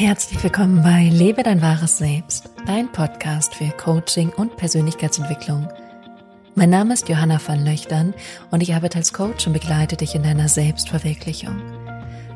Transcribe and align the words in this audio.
Herzlich 0.00 0.42
willkommen 0.42 0.82
bei 0.82 1.10
Lebe 1.12 1.42
dein 1.42 1.60
wahres 1.60 1.98
Selbst, 1.98 2.48
dein 2.64 2.90
Podcast 2.90 3.54
für 3.54 3.68
Coaching 3.68 4.30
und 4.30 4.56
Persönlichkeitsentwicklung. 4.56 5.68
Mein 6.54 6.70
Name 6.70 6.94
ist 6.94 7.10
Johanna 7.10 7.38
van 7.46 7.62
Löchtern 7.66 8.14
und 8.50 8.62
ich 8.62 8.74
arbeite 8.74 8.96
als 8.96 9.12
Coach 9.12 9.46
und 9.46 9.52
begleite 9.52 9.98
dich 9.98 10.14
in 10.14 10.22
deiner 10.22 10.48
Selbstverwirklichung. 10.48 11.60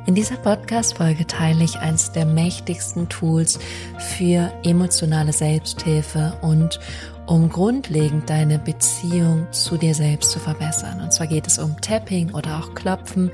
In 0.05 0.15
dieser 0.15 0.37
Podcast-Folge 0.37 1.27
teile 1.27 1.65
ich 1.65 1.79
eines 1.79 2.13
der 2.13 2.27
mächtigsten 2.27 3.09
Tools 3.09 3.59
für 3.97 4.53
emotionale 4.63 5.33
Selbsthilfe 5.33 6.37
und 6.43 6.79
um 7.25 7.49
grundlegend 7.49 8.29
deine 8.29 8.59
Beziehung 8.59 9.47
zu 9.53 9.79
dir 9.79 9.95
selbst 9.95 10.33
zu 10.33 10.39
verbessern. 10.39 11.01
Und 11.01 11.15
zwar 11.15 11.29
geht 11.29 11.47
es 11.47 11.59
um 11.59 11.81
Tapping 11.81 12.35
oder 12.35 12.59
auch 12.59 12.75
Klopfen 12.75 13.31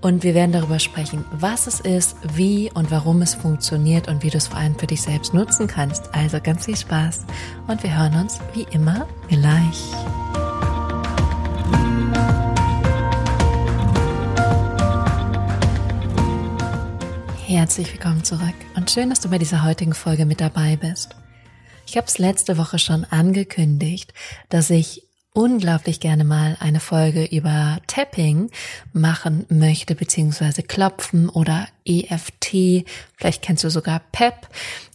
und 0.00 0.22
wir 0.22 0.34
werden 0.34 0.52
darüber 0.52 0.78
sprechen, 0.78 1.24
was 1.30 1.66
es 1.66 1.80
ist, 1.80 2.16
wie 2.34 2.70
und 2.72 2.90
warum 2.90 3.22
es 3.22 3.34
funktioniert 3.34 4.08
und 4.08 4.22
wie 4.22 4.30
du 4.30 4.38
es 4.38 4.48
vor 4.48 4.58
allem 4.58 4.78
für 4.78 4.86
dich 4.86 5.02
selbst 5.02 5.34
nutzen 5.34 5.66
kannst. 5.66 6.14
Also 6.14 6.40
ganz 6.40 6.64
viel 6.64 6.76
Spaß 6.76 7.26
und 7.66 7.82
wir 7.82 7.96
hören 7.96 8.14
uns 8.14 8.40
wie 8.54 8.66
immer 8.70 9.06
gleich. 9.28 9.82
Herzlich 17.46 17.92
willkommen 17.92 18.22
zurück 18.22 18.54
und 18.76 18.90
schön, 18.90 19.10
dass 19.10 19.20
du 19.20 19.28
bei 19.28 19.38
dieser 19.38 19.64
heutigen 19.64 19.92
Folge 19.92 20.24
mit 20.24 20.40
dabei 20.40 20.76
bist. 20.76 21.16
Ich 21.84 21.96
habe 21.96 22.06
es 22.06 22.18
letzte 22.18 22.56
Woche 22.56 22.78
schon 22.78 23.04
angekündigt, 23.04 24.14
dass 24.48 24.70
ich 24.70 25.09
unglaublich 25.40 26.00
gerne 26.00 26.22
mal 26.22 26.58
eine 26.60 26.80
Folge 26.80 27.24
über 27.24 27.78
Tapping 27.86 28.50
machen 28.92 29.46
möchte, 29.48 29.94
beziehungsweise 29.94 30.62
Klopfen 30.62 31.30
oder 31.30 31.66
EFT. 31.86 32.84
Vielleicht 33.16 33.40
kennst 33.40 33.64
du 33.64 33.70
sogar 33.70 34.02
PEP. 34.12 34.34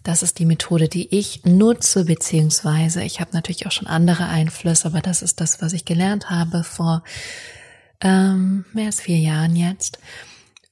Das 0.04 0.22
ist 0.22 0.38
die 0.38 0.46
Methode, 0.46 0.88
die 0.88 1.18
ich 1.18 1.46
nutze, 1.46 2.06
beziehungsweise 2.06 3.04
ich 3.04 3.22
habe 3.22 3.32
natürlich 3.34 3.66
auch 3.66 3.72
schon 3.72 3.88
andere 3.88 4.28
Einflüsse, 4.28 4.86
aber 4.88 5.02
das 5.02 5.24
ist 5.24 5.42
das, 5.42 5.64
was 5.64 5.74
ich 5.74 5.84
gelernt 5.84 6.30
habe 6.30 6.64
vor 6.64 7.02
ähm, 8.02 8.66
mehr 8.72 8.86
als 8.86 9.02
vier 9.02 9.18
Jahren 9.18 9.56
jetzt. 9.56 9.98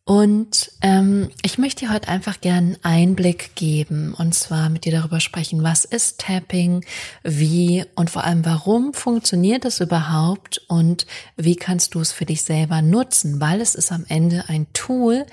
Und 0.05 0.69
ähm, 0.81 1.29
ich 1.43 1.57
möchte 1.57 1.85
dir 1.85 1.93
heute 1.93 2.09
einfach 2.09 2.41
gerne 2.41 2.77
einen 2.83 2.83
Einblick 2.83 3.55
geben 3.55 4.13
und 4.13 4.35
zwar 4.35 4.69
mit 4.69 4.83
dir 4.83 4.91
darüber 4.91 5.21
sprechen, 5.21 5.63
was 5.63 5.85
ist 5.85 6.19
Tapping, 6.19 6.83
wie 7.23 7.85
und 7.95 8.09
vor 8.09 8.25
allem 8.25 8.43
warum 8.43 8.93
funktioniert 8.93 9.63
es 9.63 9.79
überhaupt 9.79 10.61
und 10.67 11.07
wie 11.37 11.55
kannst 11.55 11.95
du 11.95 12.01
es 12.01 12.11
für 12.11 12.25
dich 12.25 12.43
selber 12.43 12.81
nutzen, 12.81 13.39
weil 13.39 13.61
es 13.61 13.75
ist 13.75 13.93
am 13.93 14.05
Ende 14.09 14.43
ein 14.49 14.67
Tool, 14.73 15.25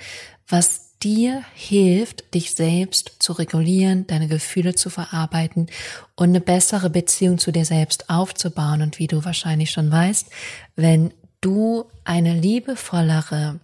was 0.47 0.97
dir 1.03 1.43
hilft, 1.53 2.33
dich 2.33 2.51
selbst 2.51 3.15
zu 3.19 3.33
regulieren, 3.33 4.07
deine 4.07 4.29
Gefühle 4.29 4.75
zu 4.75 4.89
verarbeiten 4.89 5.67
und 6.15 6.29
eine 6.29 6.39
bessere 6.39 6.89
Beziehung 6.89 7.39
zu 7.39 7.51
dir 7.51 7.65
selbst 7.65 8.09
aufzubauen. 8.09 8.81
Und 8.81 8.99
wie 8.99 9.07
du 9.07 9.25
wahrscheinlich 9.25 9.71
schon 9.71 9.91
weißt, 9.91 10.27
wenn 10.75 11.11
du 11.41 11.85
eine 12.05 12.33
liebevollere 12.39 13.59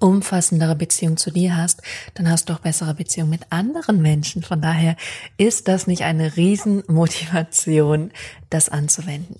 umfassendere 0.00 0.74
Beziehung 0.74 1.16
zu 1.16 1.30
dir 1.30 1.56
hast, 1.56 1.82
dann 2.14 2.30
hast 2.30 2.48
du 2.48 2.52
auch 2.52 2.60
bessere 2.60 2.94
Beziehung 2.94 3.28
mit 3.28 3.42
anderen 3.50 4.02
Menschen. 4.02 4.42
Von 4.42 4.60
daher 4.60 4.96
ist 5.36 5.68
das 5.68 5.86
nicht 5.86 6.02
eine 6.02 6.36
Riesenmotivation, 6.36 8.10
das 8.50 8.68
anzuwenden. 8.68 9.38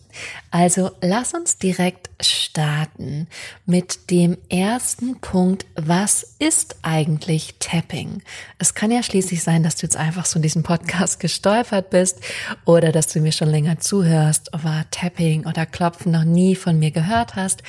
Also 0.50 0.90
lass 1.00 1.34
uns 1.34 1.58
direkt 1.58 2.10
starten 2.20 3.28
mit 3.64 4.10
dem 4.10 4.36
ersten 4.48 5.20
Punkt. 5.20 5.66
Was 5.76 6.34
ist 6.38 6.76
eigentlich 6.82 7.54
Tapping? 7.60 8.22
Es 8.58 8.74
kann 8.74 8.90
ja 8.90 9.02
schließlich 9.02 9.42
sein, 9.42 9.62
dass 9.62 9.76
du 9.76 9.86
jetzt 9.86 9.96
einfach 9.96 10.26
so 10.26 10.38
in 10.38 10.42
diesem 10.42 10.62
Podcast 10.62 11.20
gestolpert 11.20 11.90
bist 11.90 12.20
oder 12.64 12.90
dass 12.90 13.06
du 13.08 13.20
mir 13.20 13.32
schon 13.32 13.48
länger 13.48 13.78
zuhörst, 13.78 14.52
aber 14.54 14.84
Tapping 14.90 15.46
oder 15.46 15.66
Klopfen 15.66 16.12
noch 16.12 16.24
nie 16.24 16.56
von 16.56 16.78
mir 16.78 16.90
gehört 16.90 17.36
hast. 17.36 17.62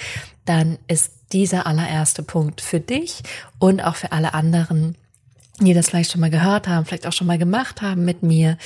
Dann 0.48 0.80
ist 0.88 1.12
dieser 1.34 1.68
allererste 1.68 2.24
Punkt 2.24 2.62
für 2.62 2.80
dich 2.80 3.22
und 3.60 3.82
auch 3.82 3.96
für 3.96 4.12
alle 4.12 4.34
anderen, 4.34 4.96
die 5.60 5.74
das 5.74 5.90
vielleicht 5.90 6.12
schon 6.12 6.22
mal 6.22 6.30
gehört 6.30 6.68
haben, 6.68 6.86
vielleicht 6.86 7.06
auch 7.06 7.14
schon 7.14 7.28
mal 7.28 7.38
gemacht 7.38 7.82
haben 7.82 8.06
mit 8.06 8.24
mir 8.24 8.58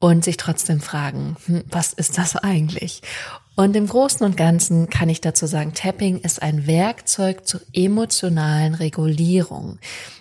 und 0.00 0.24
sich 0.24 0.36
trotzdem 0.36 0.80
fragen, 0.80 1.36
hm, 1.46 1.62
was 1.70 1.92
ist 1.92 2.18
das 2.18 2.34
eigentlich? 2.34 3.02
Und 3.54 3.76
im 3.76 3.86
Großen 3.86 4.24
und 4.24 4.36
Ganzen 4.36 4.88
kann 4.88 5.10
ich 5.10 5.20
dazu 5.20 5.46
sagen, 5.46 5.74
Tapping 5.74 6.18
ist 6.20 6.40
ein 6.40 6.66
Werkzeug 6.66 7.46
zur 7.46 7.60
emotionalen 7.72 8.74
Regulierung 8.74 9.78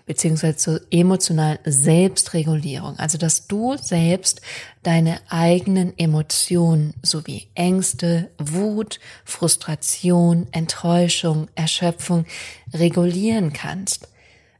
beziehungsweise 0.09 0.57
zur 0.57 0.81
emotionalen 0.89 1.59
Selbstregulierung. 1.65 2.97
Also, 2.97 3.19
dass 3.19 3.45
du 3.45 3.77
selbst 3.77 4.41
deine 4.81 5.19
eigenen 5.29 5.95
Emotionen 5.99 6.95
sowie 7.03 7.45
Ängste, 7.53 8.31
Wut, 8.39 8.99
Frustration, 9.23 10.47
Enttäuschung, 10.51 11.47
Erschöpfung 11.53 12.25
regulieren 12.73 13.53
kannst. 13.53 14.07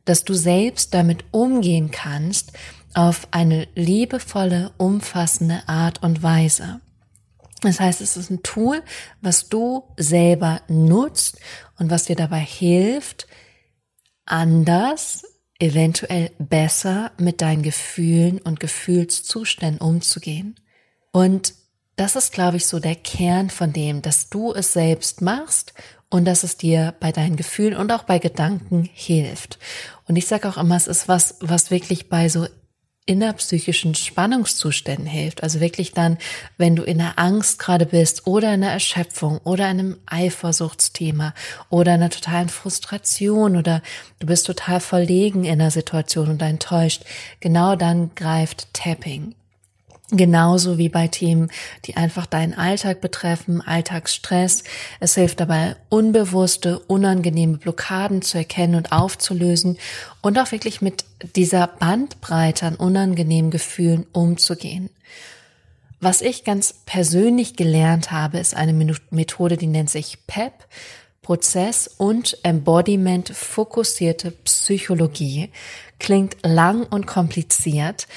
Dass 0.06 0.24
du 0.24 0.36
selbst 0.36 0.94
damit 0.94 1.25
umgehen 1.31 1.90
kannst 1.90 2.51
auf 2.94 3.27
eine 3.31 3.67
liebevolle, 3.75 4.72
umfassende 4.77 5.61
Art 5.67 6.01
und 6.03 6.23
Weise. 6.23 6.81
Das 7.61 7.79
heißt, 7.79 8.01
es 8.01 8.16
ist 8.16 8.29
ein 8.29 8.44
Tool, 8.44 8.81
was 9.22 9.50
du 9.50 9.83
selber 9.97 10.61
nutzt 10.67 11.38
und 11.77 11.89
was 11.89 12.05
dir 12.05 12.16
dabei 12.16 12.39
hilft, 12.39 13.27
anders, 14.25 15.23
eventuell 15.59 16.31
besser 16.39 17.11
mit 17.17 17.41
deinen 17.41 17.63
Gefühlen 17.63 18.39
und 18.39 18.61
Gefühlszuständen 18.61 19.81
umzugehen. 19.81 20.56
Und 21.11 21.53
das 21.97 22.16
ist, 22.16 22.31
glaube 22.31 22.57
ich, 22.57 22.66
so 22.66 22.79
der 22.79 22.95
Kern 22.95 23.50
von 23.50 23.73
dem, 23.73 24.01
dass 24.01 24.29
du 24.29 24.53
es 24.53 24.71
selbst 24.71 25.21
machst 25.21 25.73
und 26.09 26.23
dass 26.23 26.44
es 26.44 26.56
dir 26.56 26.95
bei 27.01 27.11
deinen 27.11 27.35
Gefühlen 27.35 27.75
und 27.75 27.91
auch 27.91 28.03
bei 28.03 28.19
Gedanken 28.19 28.89
hilft. 28.94 29.59
Und 30.07 30.16
ich 30.16 30.27
sage 30.27 30.47
auch 30.47 30.57
immer, 30.57 30.77
es 30.77 30.88
ist 30.88 31.09
was, 31.09 31.35
was 31.41 31.71
wirklich 31.71 32.07
bei 32.07 32.29
so 32.29 32.47
innerpsychischen 33.09 33.95
Spannungszuständen 33.95 35.07
hilft. 35.07 35.41
Also 35.41 35.59
wirklich 35.59 35.93
dann, 35.93 36.19
wenn 36.57 36.75
du 36.75 36.83
in 36.83 36.99
der 36.99 37.17
Angst 37.17 37.57
gerade 37.57 37.87
bist 37.87 38.27
oder 38.27 38.53
in 38.53 38.61
der 38.61 38.71
Erschöpfung 38.71 39.39
oder 39.39 39.65
einem 39.65 39.97
Eifersuchtsthema 40.05 41.33
oder 41.71 41.93
einer 41.93 42.11
totalen 42.11 42.49
Frustration 42.49 43.57
oder 43.57 43.81
du 44.19 44.27
bist 44.27 44.45
total 44.45 44.79
verlegen 44.79 45.43
in 45.43 45.57
der 45.57 45.71
Situation 45.71 46.29
und 46.29 46.41
enttäuscht, 46.43 47.03
genau 47.39 47.75
dann 47.75 48.11
greift 48.13 48.71
Tapping. 48.73 49.33
Genauso 50.11 50.79
wie 50.79 50.89
bei 50.89 51.07
Themen, 51.07 51.51
die 51.85 51.95
einfach 51.95 52.25
deinen 52.25 52.55
Alltag 52.55 52.99
betreffen, 52.99 53.61
Alltagsstress. 53.61 54.63
Es 54.99 55.13
hilft 55.13 55.39
dabei, 55.39 55.75
unbewusste, 55.89 56.79
unangenehme 56.79 57.57
Blockaden 57.57 58.23
zu 58.23 58.39
erkennen 58.39 58.73
und 58.73 58.91
aufzulösen 58.91 59.77
und 60.21 60.39
auch 60.39 60.51
wirklich 60.51 60.81
mit 60.81 61.05
dieser 61.35 61.67
Bandbreite 61.67 62.65
an 62.65 62.75
unangenehmen 62.75 63.51
Gefühlen 63.51 64.07
umzugehen. 64.11 64.89
Was 65.99 66.21
ich 66.21 66.43
ganz 66.43 66.73
persönlich 66.85 67.55
gelernt 67.55 68.09
habe, 68.11 68.39
ist 68.39 68.55
eine 68.55 68.73
Methode, 69.11 69.57
die 69.57 69.67
nennt 69.67 69.91
sich 69.91 70.17
PEP, 70.25 70.53
Prozess 71.21 71.87
und 71.87 72.37
Embodiment 72.41 73.29
fokussierte 73.29 74.31
Psychologie. 74.31 75.51
Klingt 75.99 76.37
lang 76.41 76.83
und 76.83 77.05
kompliziert 77.05 78.07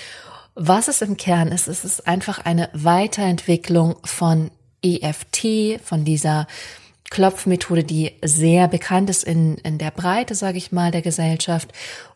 was 0.55 0.89
es 0.89 1.03
im 1.03 1.17
Kern 1.17 1.49
ist, 1.49 1.69
es 1.69 1.85
ist 1.85 2.07
einfach 2.07 2.39
eine 2.45 2.69
Weiterentwicklung 2.73 3.97
von 4.05 4.51
EFT, 4.83 5.81
von 5.83 6.05
dieser 6.05 6.47
Klopfmethode, 7.11 7.85
die 7.85 8.13
sehr 8.23 8.69
bekannt 8.69 9.11
ist 9.11 9.25
in, 9.25 9.59
in 9.59 9.79
der 9.79 9.91
Breite, 9.91 10.35
sage 10.35 10.59
ich 10.59 10.73
mal, 10.73 10.91
der 10.91 11.03
Gesellschaft. 11.03 11.73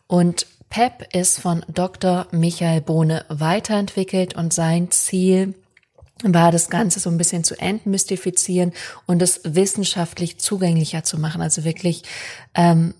Und 0.07 0.47
PEP 0.69 1.13
ist 1.13 1.39
von 1.39 1.63
Dr. 1.67 2.27
Michael 2.31 2.81
Bohne 2.81 3.25
weiterentwickelt 3.29 4.35
und 4.35 4.53
sein 4.53 4.91
Ziel 4.91 5.53
war 6.23 6.51
das 6.51 6.69
Ganze 6.69 6.99
so 6.99 7.09
ein 7.09 7.17
bisschen 7.17 7.43
zu 7.43 7.59
entmystifizieren 7.59 8.73
und 9.05 9.21
es 9.21 9.41
wissenschaftlich 9.43 10.39
zugänglicher 10.39 11.03
zu 11.03 11.19
machen. 11.19 11.41
Also 11.41 11.63
wirklich 11.63 12.03
ähm, 12.55 12.95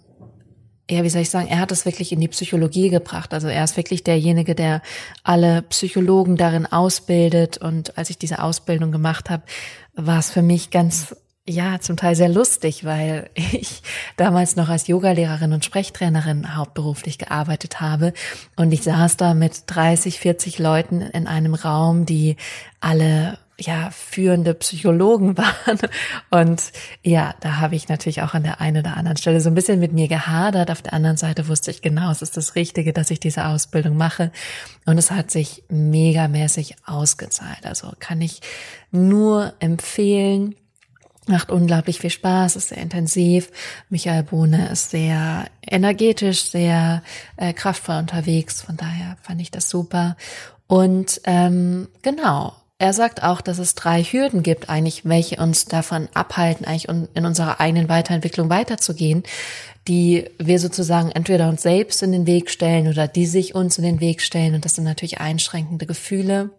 ja, 0.89 1.03
wie 1.03 1.09
soll 1.09 1.21
ich 1.21 1.29
sagen, 1.29 1.47
er 1.47 1.59
hat 1.59 1.71
es 1.71 1.85
wirklich 1.85 2.11
in 2.11 2.21
die 2.21 2.29
Psychologie 2.29 2.89
gebracht. 2.89 3.33
Also 3.33 3.47
er 3.47 3.63
ist 3.63 3.75
wirklich 3.75 4.03
derjenige, 4.03 4.55
der 4.55 4.81
alle 5.23 5.61
Psychologen 5.63 6.37
darin 6.37 6.65
ausbildet. 6.65 7.57
Und 7.57 7.97
als 7.97 8.09
ich 8.09 8.17
diese 8.17 8.41
Ausbildung 8.41 8.91
gemacht 8.91 9.29
habe, 9.29 9.43
war 9.95 10.19
es 10.19 10.31
für 10.31 10.41
mich 10.41 10.71
ganz, 10.71 11.13
ja, 11.45 11.81
zum 11.81 11.97
Teil 11.97 12.15
sehr 12.15 12.29
lustig, 12.29 12.85
weil 12.85 13.29
ich 13.35 13.81
damals 14.15 14.55
noch 14.55 14.69
als 14.69 14.87
Yogalehrerin 14.87 15.51
und 15.51 15.65
Sprechtrainerin 15.65 16.55
hauptberuflich 16.55 17.17
gearbeitet 17.17 17.81
habe. 17.81 18.13
Und 18.55 18.71
ich 18.71 18.83
saß 18.83 19.17
da 19.17 19.33
mit 19.33 19.63
30, 19.67 20.19
40 20.19 20.57
Leuten 20.57 21.01
in 21.01 21.27
einem 21.27 21.53
Raum, 21.53 22.05
die 22.05 22.37
alle 22.79 23.37
ja 23.59 23.89
führende 23.91 24.53
Psychologen 24.53 25.37
waren. 25.37 25.79
Und 26.29 26.71
ja, 27.03 27.35
da 27.39 27.57
habe 27.57 27.75
ich 27.75 27.89
natürlich 27.89 28.21
auch 28.21 28.33
an 28.33 28.43
der 28.43 28.61
einen 28.61 28.77
oder 28.77 28.97
anderen 28.97 29.17
Stelle 29.17 29.41
so 29.41 29.49
ein 29.49 29.55
bisschen 29.55 29.79
mit 29.79 29.93
mir 29.93 30.07
gehadert. 30.07 30.71
Auf 30.71 30.81
der 30.81 30.93
anderen 30.93 31.17
Seite 31.17 31.47
wusste 31.47 31.71
ich 31.71 31.81
genau, 31.81 32.11
es 32.11 32.21
ist 32.21 32.37
das 32.37 32.55
Richtige, 32.55 32.93
dass 32.93 33.11
ich 33.11 33.19
diese 33.19 33.45
Ausbildung 33.45 33.97
mache. 33.97 34.31
Und 34.85 34.97
es 34.97 35.11
hat 35.11 35.31
sich 35.31 35.63
megamäßig 35.69 36.75
ausgezahlt. 36.85 37.65
Also 37.65 37.91
kann 37.99 38.21
ich 38.21 38.41
nur 38.91 39.53
empfehlen. 39.59 40.55
Macht 41.29 41.51
unglaublich 41.51 41.99
viel 41.99 42.09
Spaß, 42.09 42.55
ist 42.55 42.69
sehr 42.69 42.77
intensiv. 42.77 43.51
Michael 43.89 44.23
Bohne 44.23 44.69
ist 44.69 44.91
sehr 44.91 45.47
energetisch, 45.61 46.51
sehr 46.51 47.03
äh, 47.35 47.51
kraftvoll 47.51 47.97
unterwegs. 47.97 48.61
Von 48.61 48.77
daher 48.77 49.17
fand 49.23 49.41
ich 49.41 49.51
das 49.51 49.69
super. 49.69 50.15
Und 50.67 51.19
ähm, 51.25 51.89
genau, 52.01 52.55
er 52.79 52.93
sagt 52.93 53.23
auch, 53.23 53.41
dass 53.41 53.57
es 53.57 53.73
drei 53.73 54.03
Hürden 54.03 54.43
gibt, 54.43 54.69
eigentlich, 54.69 55.03
welche 55.03 55.37
uns 55.37 55.65
davon 55.65 56.09
abhalten, 56.13 56.65
eigentlich 56.65 56.87
in 56.87 57.25
unserer 57.25 57.59
eigenen 57.59 57.89
Weiterentwicklung 57.89 58.49
weiterzugehen, 58.49 59.23
die 59.87 60.25
wir 60.37 60.59
sozusagen 60.59 61.11
entweder 61.11 61.49
uns 61.49 61.63
selbst 61.63 62.03
in 62.03 62.11
den 62.11 62.27
Weg 62.27 62.51
stellen 62.51 62.87
oder 62.87 63.07
die 63.07 63.25
sich 63.25 63.55
uns 63.55 63.77
in 63.77 63.83
den 63.83 63.99
Weg 63.99 64.21
stellen. 64.21 64.53
Und 64.53 64.65
das 64.65 64.75
sind 64.75 64.83
natürlich 64.83 65.19
einschränkende 65.19 65.87
Gefühle, 65.87 66.51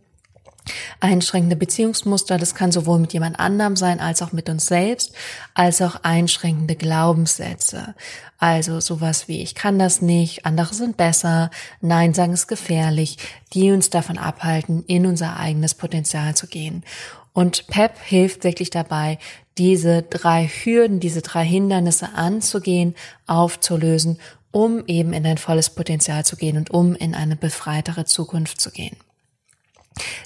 einschränkende 1.01 1.57
Beziehungsmuster. 1.57 2.39
Das 2.39 2.55
kann 2.55 2.73
sowohl 2.73 2.99
mit 2.99 3.13
jemand 3.13 3.39
anderem 3.39 3.77
sein, 3.77 4.01
als 4.01 4.23
auch 4.23 4.33
mit 4.33 4.49
uns 4.49 4.67
selbst, 4.67 5.13
als 5.55 5.83
auch 5.83 5.97
einschränkende 6.03 6.77
Glaubenssätze. 6.77 7.95
Also 8.39 8.81
sowas 8.81 9.27
wie 9.29 9.43
ich 9.43 9.55
kann 9.55 9.79
das 9.79 10.01
nicht, 10.01 10.47
andere 10.47 10.73
sind 10.75 10.97
besser, 10.97 11.51
Nein 11.81 12.15
sagen 12.15 12.33
ist 12.33 12.47
gefährlich, 12.47 13.19
die 13.53 13.73
uns 13.73 13.91
davon 13.91 14.17
abhalten, 14.17 14.85
in 14.87 15.07
unser 15.07 15.39
eigenes 15.39 15.75
Potenzial 15.75 16.37
zu 16.37 16.47
gehen. 16.47 16.85
Und 17.33 17.67
PEP 17.69 17.99
hilft 18.05 18.45
wirklich 18.45 18.71
dabei, 18.71 19.19
diese 19.59 20.03
drei 20.03 20.47
Hürden, 20.47 21.01
diese 21.01 21.21
drei 21.23 21.45
Hindernisse 21.45 22.11
anzugehen, 22.15 22.95
aufzulösen, 23.27 24.19
um 24.51 24.85
eben 24.87 25.13
in 25.13 25.25
dein 25.25 25.39
volles 25.39 25.71
Potenzial 25.71 26.25
zu 26.25 26.37
gehen 26.37 26.57
und 26.57 26.71
um 26.71 26.95
in 26.95 27.15
eine 27.15 27.37
befreitere 27.37 28.05
Zukunft 28.05 28.61
zu 28.61 28.71
gehen. 28.71 28.97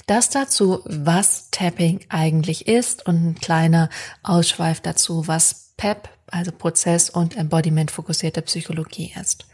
Das 0.07 0.29
dazu, 0.29 0.81
was 0.85 1.49
Tapping 1.51 2.01
eigentlich 2.09 2.67
ist 2.67 3.05
und 3.05 3.25
ein 3.25 3.35
kleiner 3.35 3.89
Ausschweif 4.23 4.81
dazu, 4.81 5.27
was 5.27 5.73
PEP 5.77 6.09
also 6.33 6.51
Prozess- 6.51 7.09
und 7.09 7.37
Embodiment-fokussierte 7.37 8.41
Psychologie 8.41 9.13
ist. 9.19 9.45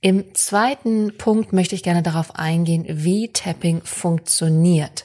Im 0.00 0.34
zweiten 0.34 1.16
Punkt 1.18 1.52
möchte 1.52 1.74
ich 1.74 1.82
gerne 1.82 2.02
darauf 2.02 2.36
eingehen, 2.36 2.86
wie 2.88 3.28
Tapping 3.32 3.82
funktioniert. 3.84 5.04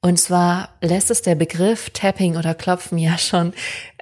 Und 0.00 0.18
zwar 0.18 0.70
lässt 0.80 1.10
es 1.10 1.20
der 1.20 1.34
Begriff 1.34 1.90
Tapping 1.90 2.38
oder 2.38 2.54
Klopfen 2.54 2.96
ja 2.96 3.18
schon 3.18 3.52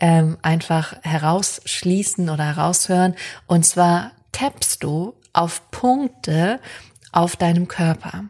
ähm, 0.00 0.38
einfach 0.42 0.94
herausschließen 1.02 2.30
oder 2.30 2.44
heraushören. 2.44 3.16
Und 3.48 3.66
zwar 3.66 4.12
tappst 4.30 4.84
du 4.84 5.14
auf 5.32 5.70
Punkte 5.72 6.60
auf 7.10 7.34
deinem 7.34 7.66
Körper. 7.66 8.24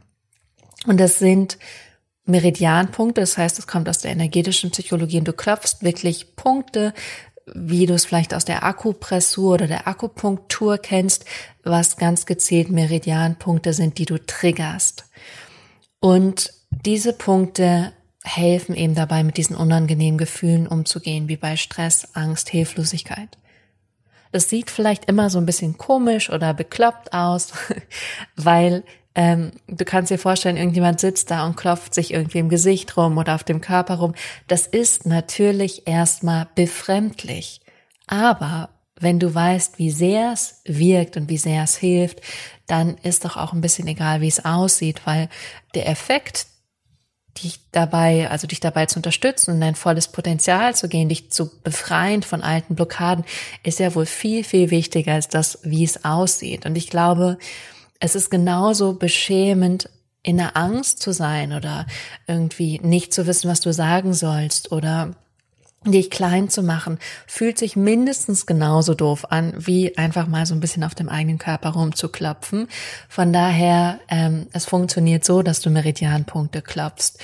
Und 0.88 0.98
das 0.98 1.18
sind 1.18 1.58
Meridianpunkte, 2.24 3.20
das 3.20 3.38
heißt, 3.38 3.58
es 3.58 3.66
kommt 3.66 3.88
aus 3.88 3.98
der 3.98 4.10
energetischen 4.10 4.70
Psychologie 4.70 5.18
und 5.18 5.28
du 5.28 5.32
klopfst 5.32 5.82
wirklich 5.82 6.34
Punkte 6.34 6.92
wie 7.54 7.86
du 7.86 7.94
es 7.94 8.04
vielleicht 8.04 8.34
aus 8.34 8.44
der 8.44 8.64
Akupressur 8.64 9.54
oder 9.54 9.66
der 9.66 9.88
Akupunktur 9.88 10.78
kennst, 10.78 11.24
was 11.62 11.96
ganz 11.96 12.26
gezielt 12.26 12.70
Meridianpunkte 12.70 13.72
sind, 13.72 13.98
die 13.98 14.04
du 14.04 14.18
triggerst. 14.18 15.04
Und 16.00 16.52
diese 16.70 17.12
Punkte 17.12 17.92
helfen 18.24 18.74
eben 18.74 18.94
dabei, 18.94 19.24
mit 19.24 19.36
diesen 19.36 19.56
unangenehmen 19.56 20.18
Gefühlen 20.18 20.66
umzugehen, 20.66 21.28
wie 21.28 21.36
bei 21.36 21.56
Stress, 21.56 22.14
Angst, 22.14 22.50
Hilflosigkeit. 22.50 23.38
Das 24.32 24.50
sieht 24.50 24.70
vielleicht 24.70 25.06
immer 25.06 25.30
so 25.30 25.38
ein 25.38 25.46
bisschen 25.46 25.78
komisch 25.78 26.28
oder 26.28 26.52
bekloppt 26.52 27.12
aus, 27.14 27.52
weil 28.36 28.84
ähm, 29.18 29.50
du 29.66 29.84
kannst 29.84 30.12
dir 30.12 30.18
vorstellen, 30.18 30.56
irgendjemand 30.56 31.00
sitzt 31.00 31.32
da 31.32 31.44
und 31.44 31.56
klopft 31.56 31.92
sich 31.92 32.14
irgendwie 32.14 32.38
im 32.38 32.48
Gesicht 32.48 32.96
rum 32.96 33.18
oder 33.18 33.34
auf 33.34 33.42
dem 33.42 33.60
Körper 33.60 33.96
rum. 33.96 34.14
Das 34.46 34.68
ist 34.68 35.06
natürlich 35.06 35.88
erstmal 35.88 36.46
befremdlich. 36.54 37.60
Aber 38.06 38.68
wenn 39.00 39.18
du 39.18 39.34
weißt, 39.34 39.80
wie 39.80 39.90
sehr 39.90 40.30
es 40.32 40.62
wirkt 40.66 41.16
und 41.16 41.28
wie 41.28 41.36
sehr 41.36 41.64
es 41.64 41.76
hilft, 41.76 42.20
dann 42.68 42.96
ist 42.98 43.24
doch 43.24 43.36
auch 43.36 43.52
ein 43.52 43.60
bisschen 43.60 43.88
egal, 43.88 44.20
wie 44.20 44.28
es 44.28 44.44
aussieht, 44.44 45.00
weil 45.04 45.28
der 45.74 45.88
Effekt, 45.88 46.46
dich 47.42 47.58
dabei, 47.72 48.30
also 48.30 48.46
dich 48.46 48.60
dabei 48.60 48.86
zu 48.86 49.00
unterstützen 49.00 49.52
und 49.52 49.60
dein 49.60 49.74
volles 49.74 50.08
Potenzial 50.08 50.76
zu 50.76 50.88
gehen, 50.88 51.08
dich 51.08 51.32
zu 51.32 51.60
befreien 51.62 52.22
von 52.22 52.42
alten 52.42 52.76
Blockaden, 52.76 53.24
ist 53.64 53.80
ja 53.80 53.96
wohl 53.96 54.06
viel, 54.06 54.44
viel 54.44 54.70
wichtiger 54.70 55.14
als 55.14 55.26
das, 55.26 55.58
wie 55.64 55.82
es 55.82 56.04
aussieht. 56.04 56.66
Und 56.66 56.76
ich 56.76 56.88
glaube, 56.88 57.38
es 58.00 58.14
ist 58.14 58.30
genauso 58.30 58.94
beschämend, 58.94 59.90
in 60.22 60.36
der 60.36 60.56
Angst 60.56 61.00
zu 61.00 61.12
sein 61.12 61.52
oder 61.52 61.86
irgendwie 62.26 62.80
nicht 62.82 63.14
zu 63.14 63.26
wissen, 63.26 63.50
was 63.50 63.60
du 63.60 63.72
sagen 63.72 64.12
sollst 64.14 64.72
oder 64.72 65.14
dich 65.84 66.10
klein 66.10 66.50
zu 66.50 66.62
machen, 66.62 66.98
fühlt 67.26 67.56
sich 67.56 67.76
mindestens 67.76 68.46
genauso 68.46 68.94
doof 68.94 69.26
an, 69.30 69.54
wie 69.56 69.96
einfach 69.96 70.26
mal 70.26 70.44
so 70.44 70.54
ein 70.54 70.60
bisschen 70.60 70.82
auf 70.82 70.94
dem 70.94 71.08
eigenen 71.08 71.38
Körper 71.38 71.70
rumzuklopfen. 71.70 72.68
Von 73.08 73.32
daher, 73.32 74.00
ähm, 74.08 74.48
es 74.52 74.66
funktioniert 74.66 75.24
so, 75.24 75.42
dass 75.42 75.60
du 75.60 75.70
Meridianpunkte 75.70 76.62
klopfst. 76.62 77.18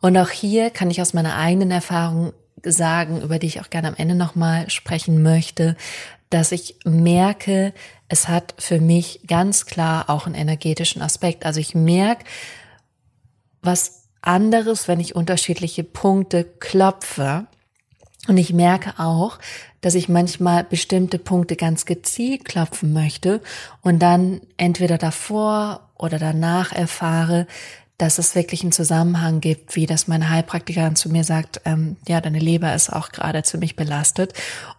Und 0.00 0.16
auch 0.16 0.30
hier 0.30 0.70
kann 0.70 0.90
ich 0.90 1.00
aus 1.00 1.14
meiner 1.14 1.36
eigenen 1.36 1.70
Erfahrung 1.70 2.32
sagen, 2.64 3.22
über 3.22 3.38
die 3.38 3.46
ich 3.46 3.60
auch 3.60 3.70
gerne 3.70 3.88
am 3.88 3.96
Ende 3.96 4.16
nochmal 4.16 4.68
sprechen 4.70 5.22
möchte, 5.22 5.76
dass 6.30 6.52
ich 6.52 6.76
merke, 6.84 7.72
es 8.10 8.26
hat 8.26 8.54
für 8.58 8.80
mich 8.80 9.20
ganz 9.28 9.66
klar 9.66 10.10
auch 10.10 10.26
einen 10.26 10.34
energetischen 10.34 11.00
Aspekt. 11.00 11.46
Also 11.46 11.60
ich 11.60 11.76
merke 11.76 12.24
was 13.62 14.08
anderes, 14.20 14.88
wenn 14.88 14.98
ich 14.98 15.14
unterschiedliche 15.14 15.84
Punkte 15.84 16.44
klopfe. 16.44 17.46
Und 18.26 18.36
ich 18.36 18.52
merke 18.52 18.98
auch, 18.98 19.38
dass 19.80 19.94
ich 19.94 20.08
manchmal 20.08 20.64
bestimmte 20.64 21.20
Punkte 21.20 21.54
ganz 21.54 21.86
gezielt 21.86 22.44
klopfen 22.44 22.92
möchte 22.92 23.40
und 23.80 24.00
dann 24.00 24.40
entweder 24.56 24.98
davor 24.98 25.88
oder 25.96 26.18
danach 26.18 26.72
erfahre, 26.72 27.46
dass 28.00 28.18
es 28.18 28.34
wirklich 28.34 28.62
einen 28.62 28.72
Zusammenhang 28.72 29.40
gibt, 29.40 29.76
wie 29.76 29.86
das 29.86 30.08
meine 30.08 30.30
Heilpraktikerin 30.30 30.96
zu 30.96 31.10
mir 31.10 31.24
sagt, 31.24 31.60
ähm, 31.66 31.96
ja, 32.08 32.20
deine 32.20 32.38
Leber 32.38 32.74
ist 32.74 32.90
auch 32.90 33.10
gerade 33.10 33.42
ziemlich 33.42 33.76
belastet. 33.76 34.32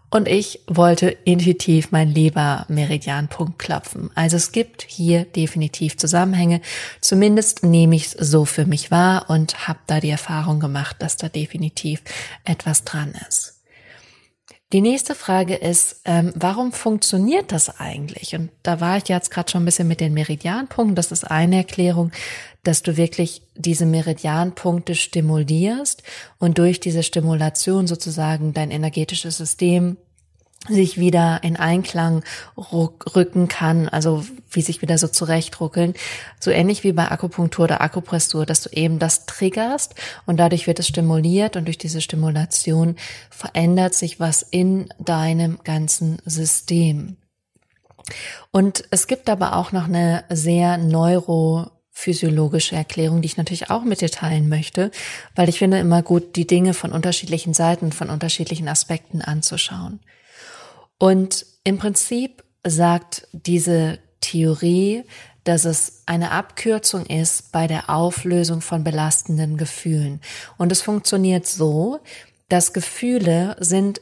Und 0.09 0.27
ich 0.27 0.59
wollte 0.67 1.09
intuitiv 1.09 1.91
mein 1.91 2.09
Leber-Meridianpunkt 2.09 3.59
klopfen. 3.59 4.09
Also 4.13 4.35
es 4.35 4.51
gibt 4.51 4.81
hier 4.81 5.23
definitiv 5.23 5.97
Zusammenhänge. 5.97 6.61
Zumindest 6.99 7.63
nehme 7.63 7.95
ich 7.95 8.07
es 8.07 8.11
so 8.11 8.43
für 8.43 8.65
mich 8.65 8.91
wahr 8.91 9.29
und 9.29 9.67
habe 9.67 9.79
da 9.87 10.01
die 10.01 10.09
Erfahrung 10.09 10.59
gemacht, 10.59 10.97
dass 10.99 11.15
da 11.15 11.29
definitiv 11.29 12.01
etwas 12.43 12.83
dran 12.83 13.13
ist. 13.29 13.60
Die 14.73 14.81
nächste 14.81 15.15
Frage 15.15 15.55
ist, 15.55 16.01
ähm, 16.05 16.31
warum 16.33 16.71
funktioniert 16.71 17.51
das 17.51 17.79
eigentlich? 17.81 18.35
Und 18.35 18.51
da 18.63 18.79
war 18.79 18.95
ich 18.97 19.09
jetzt 19.09 19.29
gerade 19.29 19.51
schon 19.51 19.63
ein 19.63 19.65
bisschen 19.65 19.87
mit 19.87 19.99
den 19.99 20.13
Meridianpunkten. 20.13 20.95
Das 20.95 21.11
ist 21.11 21.25
eine 21.25 21.57
Erklärung, 21.57 22.11
dass 22.63 22.81
du 22.81 22.95
wirklich 22.95 23.41
diese 23.55 23.85
Meridianpunkte 23.85 24.95
stimulierst 24.95 26.03
und 26.39 26.57
durch 26.57 26.79
diese 26.79 27.03
Stimulation 27.03 27.85
sozusagen 27.85 28.53
dein 28.53 28.71
energetisches 28.71 29.37
System 29.37 29.97
sich 30.67 30.99
wieder 30.99 31.39
in 31.43 31.55
Einklang 31.55 32.23
rücken 32.55 33.47
kann, 33.47 33.89
also 33.89 34.23
wie 34.51 34.61
sich 34.61 34.81
wieder 34.81 34.97
so 34.97 35.07
zurechtruckeln, 35.07 35.95
so 36.39 36.51
ähnlich 36.51 36.83
wie 36.83 36.91
bei 36.91 37.09
Akupunktur 37.09 37.65
oder 37.65 37.81
Akupressur, 37.81 38.45
dass 38.45 38.61
du 38.61 38.69
eben 38.69 38.99
das 38.99 39.25
triggerst 39.25 39.95
und 40.25 40.37
dadurch 40.37 40.67
wird 40.67 40.79
es 40.79 40.87
stimuliert 40.87 41.55
und 41.55 41.65
durch 41.65 41.79
diese 41.79 41.99
Stimulation 42.01 42.95
verändert 43.31 43.95
sich 43.95 44.19
was 44.19 44.43
in 44.43 44.89
deinem 44.99 45.59
ganzen 45.63 46.21
System. 46.25 47.17
Und 48.51 48.83
es 48.91 49.07
gibt 49.07 49.29
aber 49.29 49.55
auch 49.55 49.71
noch 49.71 49.85
eine 49.85 50.25
sehr 50.29 50.77
neurophysiologische 50.77 52.75
Erklärung, 52.75 53.21
die 53.21 53.27
ich 53.27 53.37
natürlich 53.37 53.69
auch 53.71 53.83
mit 53.83 54.01
dir 54.01 54.11
teilen 54.11 54.47
möchte, 54.49 54.91
weil 55.35 55.49
ich 55.49 55.57
finde 55.57 55.79
immer 55.79 56.03
gut, 56.03 56.35
die 56.35 56.45
Dinge 56.45 56.75
von 56.75 56.91
unterschiedlichen 56.91 57.53
Seiten, 57.55 57.91
von 57.91 58.09
unterschiedlichen 58.09 58.67
Aspekten 58.67 59.21
anzuschauen. 59.21 60.01
Und 61.01 61.47
im 61.63 61.79
Prinzip 61.79 62.43
sagt 62.63 63.27
diese 63.31 63.97
Theorie, 64.19 65.03
dass 65.43 65.65
es 65.65 66.03
eine 66.05 66.29
Abkürzung 66.29 67.07
ist 67.07 67.51
bei 67.51 67.65
der 67.65 67.89
Auflösung 67.89 68.61
von 68.61 68.83
belastenden 68.83 69.57
Gefühlen. 69.57 70.21
Und 70.59 70.71
es 70.71 70.83
funktioniert 70.83 71.47
so, 71.47 72.01
dass 72.49 72.71
Gefühle 72.71 73.55
sind 73.59 73.99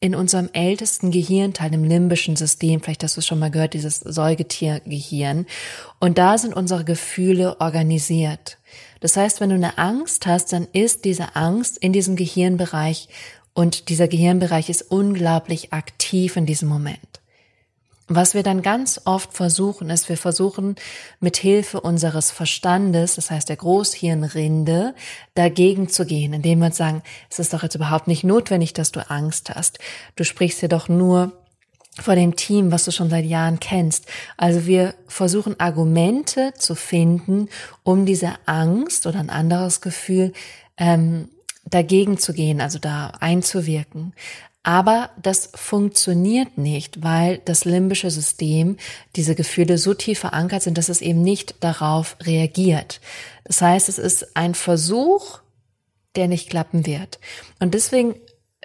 in 0.00 0.14
unserem 0.14 0.50
ältesten 0.52 1.10
Gehirnteil, 1.10 1.72
im 1.72 1.82
limbischen 1.82 2.36
System, 2.36 2.82
vielleicht 2.82 3.04
hast 3.04 3.16
du 3.16 3.20
es 3.20 3.26
schon 3.26 3.38
mal 3.38 3.50
gehört, 3.50 3.72
dieses 3.72 4.00
Säugetiergehirn. 4.00 5.46
Und 5.98 6.18
da 6.18 6.36
sind 6.36 6.54
unsere 6.54 6.84
Gefühle 6.84 7.58
organisiert. 7.58 8.58
Das 9.00 9.16
heißt, 9.16 9.40
wenn 9.40 9.48
du 9.48 9.54
eine 9.54 9.78
Angst 9.78 10.26
hast, 10.26 10.52
dann 10.52 10.68
ist 10.74 11.06
diese 11.06 11.36
Angst 11.36 11.78
in 11.78 11.94
diesem 11.94 12.16
Gehirnbereich 12.16 13.08
und 13.54 13.88
dieser 13.88 14.08
Gehirnbereich 14.08 14.68
ist 14.68 14.82
unglaublich 14.90 15.72
aktiv 15.72 16.36
in 16.36 16.44
diesem 16.44 16.68
Moment. 16.68 16.98
Was 18.06 18.34
wir 18.34 18.42
dann 18.42 18.60
ganz 18.60 19.00
oft 19.06 19.32
versuchen, 19.32 19.88
ist, 19.88 20.10
wir 20.10 20.18
versuchen 20.18 20.76
mit 21.20 21.38
Hilfe 21.38 21.80
unseres 21.80 22.30
Verstandes, 22.30 23.14
das 23.14 23.30
heißt 23.30 23.48
der 23.48 23.56
Großhirnrinde, 23.56 24.94
dagegen 25.34 25.88
zu 25.88 26.04
gehen, 26.04 26.34
indem 26.34 26.58
wir 26.58 26.66
uns 26.66 26.76
sagen, 26.76 27.02
es 27.30 27.38
ist 27.38 27.54
doch 27.54 27.62
jetzt 27.62 27.76
überhaupt 27.76 28.06
nicht 28.06 28.22
notwendig, 28.22 28.74
dass 28.74 28.92
du 28.92 29.08
Angst 29.08 29.48
hast. 29.54 29.78
Du 30.16 30.24
sprichst 30.24 30.60
ja 30.60 30.68
doch 30.68 30.90
nur 30.90 31.32
vor 31.98 32.14
dem 32.14 32.36
Team, 32.36 32.72
was 32.72 32.84
du 32.84 32.90
schon 32.90 33.08
seit 33.08 33.24
Jahren 33.24 33.58
kennst. 33.58 34.06
Also 34.36 34.66
wir 34.66 34.94
versuchen 35.06 35.58
Argumente 35.58 36.52
zu 36.58 36.74
finden, 36.74 37.48
um 37.84 38.04
diese 38.04 38.34
Angst 38.44 39.06
oder 39.06 39.18
ein 39.20 39.30
anderes 39.30 39.80
Gefühl 39.80 40.34
ähm, 40.76 41.30
dagegen 41.64 42.18
zu 42.18 42.32
gehen, 42.32 42.60
also 42.60 42.78
da 42.78 43.12
einzuwirken. 43.20 44.12
Aber 44.62 45.10
das 45.20 45.50
funktioniert 45.54 46.56
nicht, 46.56 47.02
weil 47.02 47.38
das 47.44 47.66
limbische 47.66 48.10
System, 48.10 48.78
diese 49.14 49.34
Gefühle 49.34 49.76
so 49.76 49.92
tief 49.92 50.20
verankert 50.20 50.62
sind, 50.62 50.78
dass 50.78 50.88
es 50.88 51.02
eben 51.02 51.20
nicht 51.20 51.56
darauf 51.60 52.16
reagiert. 52.22 53.00
Das 53.44 53.60
heißt, 53.60 53.90
es 53.90 53.98
ist 53.98 54.36
ein 54.36 54.54
Versuch, 54.54 55.40
der 56.16 56.28
nicht 56.28 56.48
klappen 56.48 56.86
wird. 56.86 57.18
Und 57.60 57.74
deswegen 57.74 58.14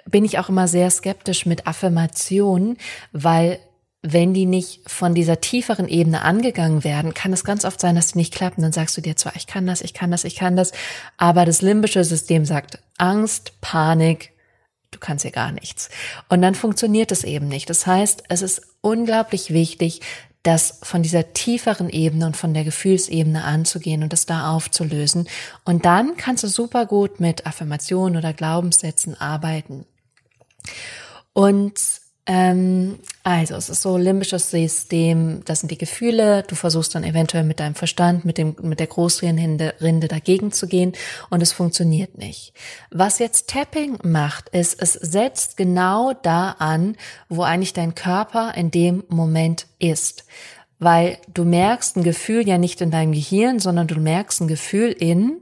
bin 0.06 0.24
ich 0.24 0.38
auch 0.38 0.48
immer 0.48 0.68
sehr 0.68 0.90
skeptisch 0.90 1.44
mit 1.44 1.66
Affirmationen, 1.66 2.78
weil 3.12 3.58
wenn 4.02 4.32
die 4.32 4.46
nicht 4.46 4.88
von 4.88 5.14
dieser 5.14 5.40
tieferen 5.40 5.86
Ebene 5.86 6.22
angegangen 6.22 6.84
werden, 6.84 7.12
kann 7.12 7.32
es 7.32 7.44
ganz 7.44 7.64
oft 7.66 7.80
sein, 7.80 7.96
dass 7.96 8.12
die 8.12 8.18
nicht 8.18 8.34
klappen. 8.34 8.62
Dann 8.62 8.72
sagst 8.72 8.96
du 8.96 9.02
dir 9.02 9.16
zwar, 9.16 9.36
ich 9.36 9.46
kann 9.46 9.66
das, 9.66 9.82
ich 9.82 9.92
kann 9.92 10.10
das, 10.10 10.24
ich 10.24 10.36
kann 10.36 10.56
das, 10.56 10.72
aber 11.18 11.44
das 11.44 11.60
limbische 11.60 12.02
System 12.02 12.46
sagt 12.46 12.78
Angst, 12.96 13.60
Panik, 13.60 14.32
du 14.90 14.98
kannst 14.98 15.22
hier 15.22 15.32
gar 15.32 15.52
nichts. 15.52 15.90
Und 16.30 16.40
dann 16.40 16.54
funktioniert 16.54 17.12
es 17.12 17.24
eben 17.24 17.48
nicht. 17.48 17.68
Das 17.68 17.86
heißt, 17.86 18.24
es 18.28 18.40
ist 18.40 18.62
unglaublich 18.80 19.52
wichtig, 19.52 20.00
das 20.42 20.78
von 20.82 21.02
dieser 21.02 21.34
tieferen 21.34 21.90
Ebene 21.90 22.26
und 22.26 22.36
von 22.36 22.54
der 22.54 22.64
Gefühlsebene 22.64 23.44
anzugehen 23.44 24.02
und 24.02 24.14
das 24.14 24.24
da 24.24 24.50
aufzulösen. 24.50 25.28
Und 25.64 25.84
dann 25.84 26.16
kannst 26.16 26.42
du 26.42 26.48
super 26.48 26.86
gut 26.86 27.20
mit 27.20 27.46
Affirmationen 27.46 28.16
oder 28.16 28.32
Glaubenssätzen 28.32 29.20
arbeiten. 29.20 29.84
Und 31.34 31.78
also 32.32 33.56
es 33.56 33.68
ist 33.68 33.82
so 33.82 33.96
limbisches 33.96 34.50
System, 34.50 35.42
das 35.46 35.60
sind 35.60 35.70
die 35.70 35.78
Gefühle, 35.78 36.44
du 36.44 36.54
versuchst 36.54 36.94
dann 36.94 37.02
eventuell 37.02 37.42
mit 37.42 37.58
deinem 37.58 37.74
Verstand, 37.74 38.24
mit 38.24 38.38
dem 38.38 38.54
mit 38.62 38.78
der 38.78 38.86
Großrinde 38.86 40.08
dagegen 40.08 40.52
zu 40.52 40.68
gehen 40.68 40.92
und 41.30 41.42
es 41.42 41.52
funktioniert 41.52 42.18
nicht. 42.18 42.52
Was 42.92 43.18
jetzt 43.18 43.48
Tapping 43.48 43.98
macht, 44.04 44.48
ist, 44.50 44.80
es 44.80 44.92
setzt 44.92 45.56
genau 45.56 46.12
da 46.12 46.52
an, 46.52 46.96
wo 47.28 47.42
eigentlich 47.42 47.72
dein 47.72 47.96
Körper 47.96 48.54
in 48.54 48.70
dem 48.70 49.02
Moment 49.08 49.66
ist. 49.80 50.24
Weil 50.78 51.18
du 51.34 51.44
merkst 51.44 51.96
ein 51.96 52.04
Gefühl 52.04 52.46
ja 52.46 52.58
nicht 52.58 52.80
in 52.80 52.92
deinem 52.92 53.12
Gehirn, 53.12 53.58
sondern 53.58 53.88
du 53.88 53.98
merkst 53.98 54.40
ein 54.40 54.48
Gefühl 54.48 54.92
in 54.92 55.40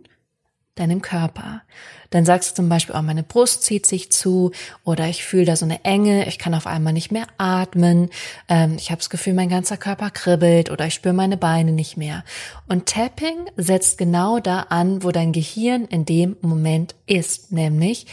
deinem 0.75 1.03
Körper. 1.03 1.63
Dann 2.11 2.25
sagst 2.25 2.51
du 2.51 2.55
zum 2.57 2.69
Beispiel, 2.69 2.95
oh, 2.97 3.03
meine 3.03 3.23
Brust 3.23 3.63
zieht 3.63 3.85
sich 3.85 4.11
zu 4.11 4.53
oder 4.85 5.09
ich 5.09 5.25
fühle 5.25 5.45
da 5.45 5.57
so 5.57 5.65
eine 5.65 5.85
Enge, 5.85 6.27
ich 6.27 6.39
kann 6.39 6.55
auf 6.55 6.67
einmal 6.67 6.93
nicht 6.93 7.13
mehr 7.13 7.27
atmen, 7.37 8.09
ähm, 8.49 8.77
ich 8.79 8.91
habe 8.91 8.99
das 8.99 9.11
Gefühl, 9.11 9.35
mein 9.35 9.51
ganzer 9.51 9.77
Körper 9.77 10.11
kribbelt 10.11 10.71
oder 10.71 10.87
ich 10.87 10.95
spüre 10.95 11.15
meine 11.15 11.37
Beine 11.37 11.73
nicht 11.73 11.97
mehr. 11.97 12.25
Und 12.67 12.87
Tapping 12.87 13.51
setzt 13.57 13.99
genau 13.99 14.39
da 14.39 14.61
an, 14.71 15.03
wo 15.03 15.11
dein 15.11 15.33
Gehirn 15.33 15.85
in 15.85 16.07
dem 16.07 16.37
Moment 16.41 16.95
ist, 17.07 17.53
nämlich 17.53 18.07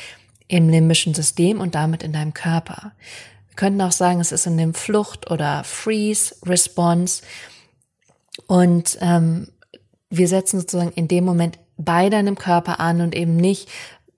im 0.48 0.70
limbischen 0.70 1.14
System 1.14 1.60
und 1.60 1.76
damit 1.76 2.04
in 2.04 2.14
deinem 2.14 2.34
Körper. 2.34 2.92
Wir 3.48 3.56
könnten 3.56 3.82
auch 3.82 3.94
sagen, 3.94 4.20
es 4.20 4.32
ist 4.32 4.46
in 4.46 4.58
dem 4.58 4.74
Flucht- 4.74 5.32
oder 5.32 5.64
Freeze-Response. 5.64 7.24
Und 8.48 8.98
ähm, 9.02 9.48
wir 10.10 10.28
setzen 10.28 10.60
sozusagen 10.60 10.92
in 10.92 11.08
dem 11.08 11.24
Moment 11.24 11.58
bei 11.78 12.10
deinem 12.10 12.36
Körper 12.36 12.80
an 12.80 13.02
und 13.02 13.16
eben 13.16 13.36
nicht 13.36 13.70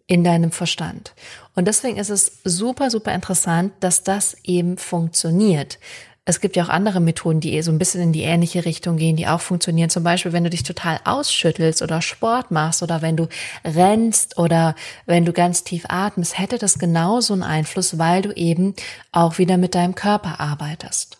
in 0.07 0.23
deinem 0.23 0.51
Verstand. 0.51 1.13
Und 1.55 1.67
deswegen 1.67 1.97
ist 1.97 2.09
es 2.09 2.39
super, 2.43 2.89
super 2.89 3.13
interessant, 3.13 3.73
dass 3.81 4.03
das 4.03 4.37
eben 4.43 4.77
funktioniert. 4.77 5.79
Es 6.23 6.41
gibt 6.41 6.57
ja 6.57 6.65
auch 6.65 6.69
andere 6.69 6.99
Methoden, 6.99 7.39
die 7.39 7.61
so 7.61 7.71
ein 7.71 7.77
bisschen 7.77 8.01
in 8.01 8.11
die 8.11 8.23
ähnliche 8.23 8.65
Richtung 8.65 8.97
gehen, 8.97 9.15
die 9.15 9.27
auch 9.27 9.39
funktionieren. 9.39 9.89
Zum 9.89 10.03
Beispiel, 10.03 10.33
wenn 10.33 10.43
du 10.43 10.49
dich 10.49 10.63
total 10.63 10.99
ausschüttelst 11.05 11.81
oder 11.81 12.01
Sport 12.01 12.51
machst 12.51 12.83
oder 12.83 13.01
wenn 13.01 13.15
du 13.15 13.27
rennst 13.63 14.37
oder 14.37 14.75
wenn 15.05 15.23
du 15.23 15.31
ganz 15.31 15.63
tief 15.63 15.85
atmest, 15.87 16.37
hätte 16.37 16.57
das 16.57 16.79
genauso 16.79 17.31
einen 17.31 17.43
Einfluss, 17.43 17.97
weil 17.97 18.21
du 18.21 18.33
eben 18.33 18.75
auch 19.13 19.37
wieder 19.37 19.55
mit 19.55 19.73
deinem 19.73 19.95
Körper 19.95 20.41
arbeitest. 20.41 21.17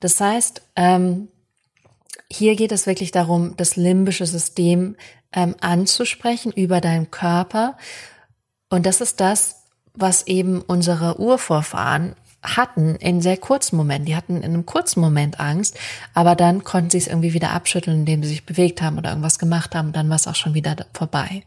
Das 0.00 0.20
heißt, 0.20 0.62
ähm, 0.74 1.28
hier 2.28 2.56
geht 2.56 2.72
es 2.72 2.88
wirklich 2.88 3.12
darum, 3.12 3.56
das 3.56 3.76
limbische 3.76 4.26
System 4.26 4.96
ähm, 5.34 5.54
anzusprechen 5.60 6.52
über 6.52 6.80
deinen 6.80 7.10
Körper. 7.10 7.76
Und 8.70 8.86
das 8.86 9.00
ist 9.00 9.20
das, 9.20 9.64
was 9.94 10.26
eben 10.26 10.60
unsere 10.60 11.20
Urvorfahren 11.20 12.14
hatten 12.42 12.96
in 12.96 13.22
sehr 13.22 13.36
kurzen 13.36 13.76
Momenten. 13.76 14.06
Die 14.06 14.16
hatten 14.16 14.36
in 14.36 14.44
einem 14.44 14.66
kurzen 14.66 15.00
Moment 15.00 15.40
Angst, 15.40 15.78
aber 16.12 16.34
dann 16.34 16.62
konnten 16.62 16.90
sie 16.90 16.98
es 16.98 17.06
irgendwie 17.06 17.32
wieder 17.32 17.52
abschütteln, 17.52 18.00
indem 18.00 18.22
sie 18.22 18.28
sich 18.28 18.44
bewegt 18.44 18.82
haben 18.82 18.98
oder 18.98 19.10
irgendwas 19.10 19.38
gemacht 19.38 19.74
haben 19.74 19.88
und 19.88 19.96
dann 19.96 20.08
war 20.08 20.16
es 20.16 20.28
auch 20.28 20.34
schon 20.34 20.54
wieder 20.54 20.76
vorbei 20.92 21.42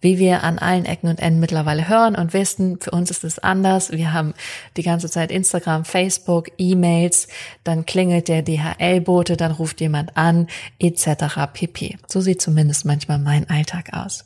wie 0.00 0.18
wir 0.18 0.44
an 0.44 0.58
allen 0.58 0.84
Ecken 0.84 1.08
und 1.08 1.18
Enden 1.20 1.40
mittlerweile 1.40 1.88
hören 1.88 2.14
und 2.14 2.32
wissen, 2.32 2.78
für 2.80 2.90
uns 2.92 3.10
ist 3.10 3.24
es 3.24 3.38
anders. 3.38 3.90
Wir 3.90 4.12
haben 4.12 4.34
die 4.76 4.82
ganze 4.82 5.10
Zeit 5.10 5.30
Instagram, 5.32 5.84
Facebook, 5.84 6.48
E-Mails, 6.58 7.28
dann 7.64 7.84
klingelt 7.84 8.28
der 8.28 8.42
DHL-Bote, 8.42 9.36
dann 9.36 9.52
ruft 9.52 9.80
jemand 9.80 10.16
an, 10.16 10.46
etc. 10.78 11.50
pp. 11.52 11.98
So 12.06 12.20
sieht 12.20 12.40
zumindest 12.40 12.84
manchmal 12.84 13.18
mein 13.18 13.50
Alltag 13.50 13.92
aus. 13.92 14.24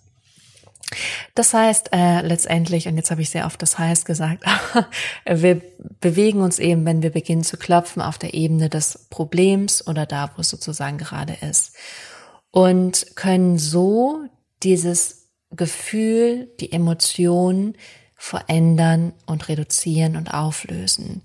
Das 1.35 1.55
heißt 1.55 1.91
äh, 1.93 2.21
letztendlich, 2.21 2.87
und 2.87 2.97
jetzt 2.97 3.11
habe 3.11 3.23
ich 3.23 3.31
sehr 3.31 3.47
oft 3.47 3.63
das 3.63 3.79
heißt 3.79 4.05
gesagt, 4.05 4.45
wir 5.25 5.63
bewegen 6.01 6.43
uns 6.43 6.59
eben, 6.59 6.85
wenn 6.85 7.03
wir 7.03 7.11
beginnen 7.11 7.45
zu 7.45 7.57
klopfen, 7.57 8.03
auf 8.03 8.19
der 8.19 8.35
Ebene 8.35 8.69
des 8.69 9.07
Problems 9.11 9.87
oder 9.87 10.05
da, 10.05 10.33
wo 10.37 10.43
es 10.43 10.51
sozusagen 10.51 10.99
gerade 10.99 11.37
ist. 11.41 11.75
Und 12.51 13.17
können 13.17 13.59
so 13.59 14.27
dieses 14.63 15.22
Gefühl, 15.57 16.49
die 16.61 16.73
Emotion 16.73 17.75
verändern 18.17 19.13
und 19.27 19.49
reduzieren 19.49 20.17
und 20.17 20.33
auflösen. 20.33 21.23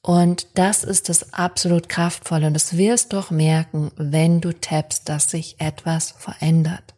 Und 0.00 0.48
das 0.54 0.84
ist 0.84 1.08
das 1.08 1.32
absolut 1.32 1.88
kraftvolle. 1.88 2.46
Und 2.46 2.54
das 2.54 2.76
wirst 2.76 3.12
doch 3.12 3.30
merken, 3.30 3.90
wenn 3.96 4.40
du 4.40 4.52
tappst, 4.52 5.08
dass 5.08 5.30
sich 5.30 5.56
etwas 5.60 6.12
verändert. 6.12 6.93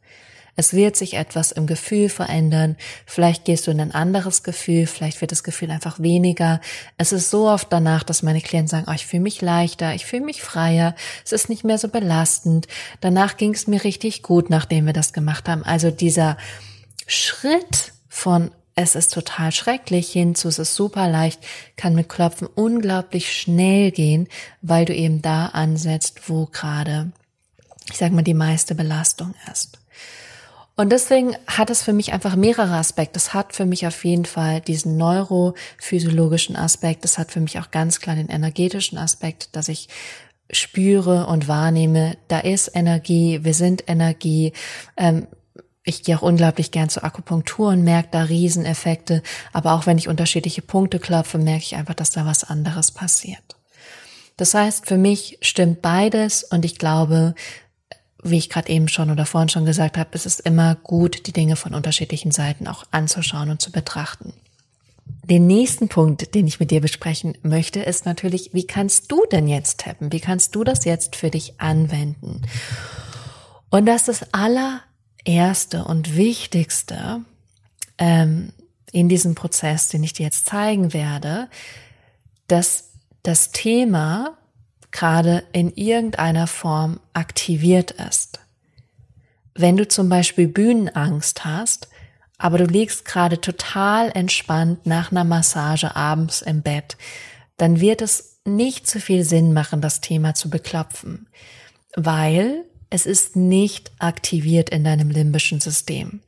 Es 0.57 0.73
wird 0.73 0.97
sich 0.97 1.15
etwas 1.15 1.53
im 1.53 1.67
Gefühl 1.67 2.09
verändern. 2.09 2.77
Vielleicht 3.05 3.45
gehst 3.45 3.67
du 3.67 3.71
in 3.71 3.81
ein 3.81 3.93
anderes 3.93 4.43
Gefühl. 4.43 4.87
Vielleicht 4.87 5.21
wird 5.21 5.33
das 5.33 5.45
Gefühl 5.45 5.71
einfach 5.71 6.01
weniger. 6.01 6.61
Es 6.97 7.13
ist 7.13 7.31
so 7.31 7.49
oft 7.49 7.71
danach, 7.71 8.03
dass 8.03 8.23
meine 8.23 8.41
Klienten 8.41 8.69
sagen, 8.69 8.87
oh, 8.89 8.95
ich 8.95 9.07
fühle 9.07 9.23
mich 9.23 9.43
leichter, 9.43 9.95
ich 9.95 10.07
fühle 10.07 10.25
mich 10.25 10.43
freier. 10.43 10.95
Es 11.25 11.33
ist 11.33 11.51
nicht 11.51 11.65
mehr 11.65 11.79
so 11.79 11.89
belastend. 11.89 12.67
Danach 13.01 13.37
ging 13.37 13.55
es 13.55 13.67
mir 13.67 13.85
richtig 13.85 14.23
gut, 14.23 14.49
nachdem 14.49 14.87
wir 14.87 14.95
das 14.95 15.13
gemacht 15.13 15.49
haben. 15.49 15.63
Also 15.63 15.91
dieser 15.91 16.39
Schritt 17.07 17.93
von 18.09 18.51
es 18.79 18.95
ist 18.95 19.15
total 19.15 19.53
schrecklich 19.53 20.13
hinzu, 20.13 20.49
es 20.49 20.59
ist 20.59 20.75
super 20.75 21.09
leicht, 21.09 21.41
kann 21.77 21.95
mit 21.95 22.11
Klopfen 22.11 22.47
unglaublich 22.47 23.33
schnell 23.33 23.91
gehen, 23.91 24.29
weil 24.61 24.85
du 24.85 24.95
eben 24.95 25.23
da 25.23 25.47
ansetzt, 25.47 26.29
wo 26.29 26.45
gerade, 26.45 27.11
ich 27.91 27.97
sag 27.97 28.13
mal, 28.13 28.21
die 28.21 28.35
meiste 28.35 28.75
Belastung 28.75 29.35
ist. 29.51 29.79
Und 30.79 30.91
deswegen 30.91 31.35
hat 31.47 31.71
es 31.71 31.83
für 31.83 31.95
mich 31.95 32.13
einfach 32.13 32.37
mehrere 32.37 32.75
Aspekte. 32.75 33.17
Es 33.17 33.33
hat 33.33 33.55
für 33.55 33.65
mich 33.65 33.87
auf 33.87 34.05
jeden 34.05 34.27
Fall 34.27 34.61
diesen 34.61 34.99
neurophysiologischen 34.99 36.55
Aspekt. 36.55 37.05
Es 37.07 37.17
hat 37.17 37.33
für 37.33 37.41
mich 37.41 37.59
auch 37.59 37.71
ganz 37.71 38.01
klar 38.01 38.15
den 38.15 38.29
energetischen 38.29 38.99
Aspekt, 38.99 39.57
dass 39.57 39.69
ich 39.69 39.89
spüre 40.51 41.27
und 41.27 41.49
wahrnehme, 41.49 42.17
da 42.29 42.41
ist 42.41 42.71
Energie, 42.75 43.41
wir 43.43 43.55
sind 43.55 43.85
Energie. 43.89 44.53
Ähm, 44.99 45.27
ich 45.83 46.03
gehe 46.03 46.19
auch 46.19 46.23
unglaublich 46.23 46.73
gern 46.73 46.91
zur 46.91 47.05
Akupunktur 47.05 47.69
und 47.69 47.83
merke 47.83 48.09
da 48.11 48.25
Rieseneffekte. 48.25 49.23
Aber 49.55 49.73
auch 49.73 49.87
wenn 49.87 49.99
ich 49.99 50.09
unterschiedliche 50.09 50.61
Punkte 50.61 50.99
klopfe, 50.99 51.39
merke 51.39 51.65
ich 51.65 51.77
einfach, 51.77 51.95
dass 51.95 52.11
da 52.11 52.27
was 52.27 52.45
anderes 52.45 52.91
passiert. 52.91 53.57
Das 54.37 54.53
heißt, 54.53 54.87
für 54.87 54.99
mich 54.99 55.39
stimmt 55.41 55.81
beides 55.81 56.45
und 56.45 56.67
ich 56.67 56.77
glaube, 56.77 57.35
wie 58.23 58.39
ich 58.39 58.49
gerade 58.49 58.71
eben 58.71 58.89
schon 58.89 59.11
oder 59.11 59.27
vorhin 59.27 59.49
schon 59.49 59.65
gesagt 59.65 59.99
habe, 59.99 60.11
es 60.13 60.27
ist 60.27 60.41
immer 60.41 60.75
gut, 60.75 61.27
die 61.27 61.33
Dinge 61.33 61.57
von 61.57 61.75
unterschiedlichen 61.75 62.31
Seiten 62.31 62.67
auch 62.67 62.85
anzuschauen 62.91 63.51
und 63.51 63.61
zu 63.61 63.71
betrachten. 63.71 64.33
Den 65.25 65.47
nächsten 65.47 65.89
Punkt, 65.89 66.35
den 66.35 66.47
ich 66.47 66.61
mit 66.61 66.71
dir 66.71 66.81
besprechen 66.81 67.37
möchte, 67.43 67.81
ist 67.81 68.07
natürlich, 68.07 68.51
wie 68.53 68.67
kannst 68.67 69.11
du 69.11 69.25
denn 69.31 69.49
jetzt 69.49 69.81
tappen? 69.81 70.13
Wie 70.13 70.21
kannst 70.21 70.55
du 70.55 70.65
das 70.65 70.85
jetzt 70.85 71.17
für 71.17 71.31
dich 71.31 71.61
anwenden? 71.61 72.43
Und 73.71 73.87
das 73.87 74.09
ist 74.09 74.35
aller 74.35 74.81
erste 75.25 75.85
und 75.85 76.17
wichtigste 76.17 77.23
ähm, 77.99 78.53
in 78.93 79.09
diesem 79.09 79.35
Prozess, 79.35 79.89
den 79.89 80.05
ich 80.05 80.13
dir 80.13 80.25
jetzt 80.25 80.47
zeigen 80.47 80.93
werde, 80.93 81.49
dass 82.47 82.91
das 83.23 83.51
Thema 83.51 84.39
gerade 84.97 85.45
in 85.53 85.73
irgendeiner 85.75 86.47
Form 86.47 87.01
aktiviert 87.13 87.91
ist. 87.91 88.41
Wenn 89.55 89.77
du 89.77 89.87
zum 89.87 90.09
Beispiel 90.09 90.49
Bühnenangst 90.49 91.45
hast, 91.45 91.89
aber 92.39 92.59
du 92.59 92.65
liegst 92.65 93.05
gerade 93.05 93.41
total 93.41 94.11
entspannt 94.15 94.87
nach 94.87 95.13
einer 95.13 95.25
Massage 95.25 95.95
abends 95.95 96.41
im 96.41 96.63
Bett, 96.63 96.97
dann 97.59 97.81
wird 97.81 98.01
es 98.01 98.39
nicht 98.47 98.89
so 98.89 98.99
viel 98.99 99.23
Sinn 99.23 99.53
machen, 99.53 99.83
das 99.83 100.01
Thema 100.01 100.35
zu 100.35 100.49
beklopfen, 100.49 101.29
weil 101.95 102.65
es 102.89 103.05
ist 103.05 103.37
nicht 103.37 103.93
aktiviert 103.99 104.71
in 104.71 104.83
deinem 104.83 105.11
limbischen 105.11 105.61
System. 105.61 106.21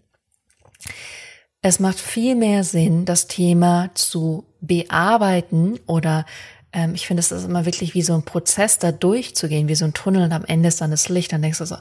Es 1.62 1.80
macht 1.80 1.98
viel 1.98 2.34
mehr 2.34 2.64
Sinn, 2.64 3.06
das 3.06 3.28
Thema 3.28 3.90
zu 3.94 4.44
bearbeiten 4.60 5.78
oder 5.86 6.26
ähm, 6.72 6.94
ich 6.94 7.06
finde, 7.06 7.20
es 7.20 7.32
ist 7.32 7.44
immer 7.44 7.64
wirklich 7.64 7.94
wie 7.94 8.02
so 8.02 8.14
ein 8.14 8.24
Prozess, 8.24 8.78
da 8.78 8.92
durchzugehen, 8.92 9.68
wie 9.68 9.74
so 9.74 9.84
ein 9.84 9.94
Tunnel 9.94 10.22
und 10.22 10.32
am 10.32 10.44
Ende 10.44 10.68
ist 10.68 10.80
dann 10.80 10.90
das 10.90 11.08
Licht, 11.08 11.32
dann 11.32 11.42
denkst 11.42 11.58
du 11.58 11.66
so, 11.66 11.76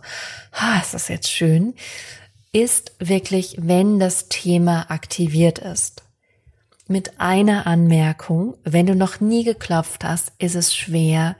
ah, 0.52 0.80
ist 0.82 0.94
das 0.94 1.08
jetzt 1.08 1.32
schön, 1.32 1.74
ist 2.52 2.94
wirklich, 3.00 3.58
wenn 3.60 4.00
das 4.00 4.30
Thema 4.30 4.90
aktiviert 4.90 5.60
ist. 5.60 6.04
Mit 6.88 7.20
einer 7.20 7.68
Anmerkung, 7.68 8.56
wenn 8.64 8.86
du 8.86 8.96
noch 8.96 9.20
nie 9.20 9.44
geklopft 9.44 10.06
hast, 10.06 10.32
ist 10.40 10.56
es 10.56 10.74
schwer, 10.74 11.36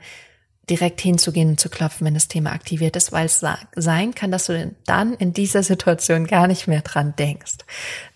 direkt 0.70 1.00
hinzugehen 1.00 1.50
und 1.50 1.60
zu 1.60 1.68
klopfen, 1.68 2.06
wenn 2.06 2.14
das 2.14 2.28
Thema 2.28 2.52
aktiviert 2.52 2.96
ist, 2.96 3.12
weil 3.12 3.26
es 3.26 3.44
sein 3.74 4.14
kann, 4.14 4.30
dass 4.30 4.46
du 4.46 4.76
dann 4.86 5.14
in 5.14 5.32
dieser 5.32 5.62
Situation 5.62 6.26
gar 6.26 6.46
nicht 6.46 6.66
mehr 6.66 6.82
dran 6.82 7.14
denkst. 7.18 7.56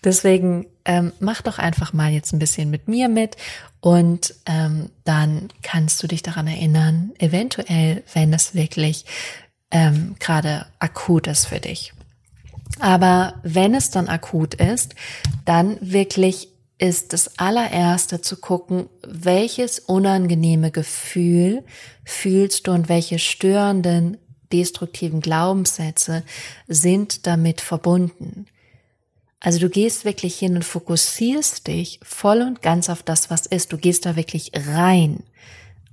Deswegen 0.03 0.67
ähm, 0.85 1.13
mach 1.19 1.41
doch 1.41 1.59
einfach 1.59 1.93
mal 1.93 2.11
jetzt 2.11 2.33
ein 2.33 2.39
bisschen 2.39 2.69
mit 2.69 2.87
mir 2.87 3.09
mit 3.09 3.37
und 3.79 4.35
ähm, 4.45 4.89
dann 5.03 5.49
kannst 5.61 6.01
du 6.03 6.07
dich 6.07 6.23
daran 6.23 6.47
erinnern, 6.47 7.11
eventuell, 7.19 8.03
wenn 8.13 8.33
es 8.33 8.55
wirklich 8.55 9.05
ähm, 9.71 10.15
gerade 10.19 10.67
akut 10.79 11.27
ist 11.27 11.47
für 11.47 11.59
dich. 11.59 11.93
Aber 12.79 13.35
wenn 13.43 13.75
es 13.75 13.89
dann 13.89 14.07
akut 14.07 14.55
ist, 14.55 14.95
dann 15.45 15.77
wirklich 15.81 16.49
ist 16.83 17.13
das 17.13 17.39
allererste 17.39 18.19
zu 18.19 18.35
gucken, 18.35 18.89
welches 19.07 19.79
unangenehme 19.79 20.69
Gefühl 20.69 21.63
fühlst 22.03 22.67
du 22.67 22.71
und 22.73 22.89
welche 22.89 23.19
störenden, 23.19 24.17
destruktiven 24.51 25.21
Glaubenssätze 25.21 26.23
sind 26.67 27.25
damit 27.25 27.61
verbunden. 27.61 28.47
Also 29.39 29.59
du 29.59 29.69
gehst 29.69 30.03
wirklich 30.03 30.37
hin 30.37 30.57
und 30.57 30.65
fokussierst 30.65 31.67
dich 31.67 32.01
voll 32.03 32.41
und 32.41 32.61
ganz 32.61 32.89
auf 32.89 33.01
das, 33.01 33.29
was 33.29 33.45
ist. 33.45 33.71
Du 33.71 33.77
gehst 33.77 34.05
da 34.05 34.17
wirklich 34.17 34.51
rein. 34.53 35.23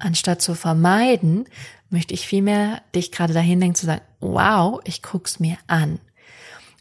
Anstatt 0.01 0.43
zu 0.43 0.57
vermeiden, 0.57 1.45
möchte 1.89 2.15
ich 2.15 2.27
vielmehr 2.27 2.83
dich 2.97 3.13
gerade 3.13 3.33
dahin 3.33 3.61
denken 3.61 3.77
zu 3.77 3.87
sagen, 3.87 4.03
wow, 4.19 4.81
ich 4.83 5.03
guck's 5.03 5.39
mir 5.39 5.57
an. 5.69 6.01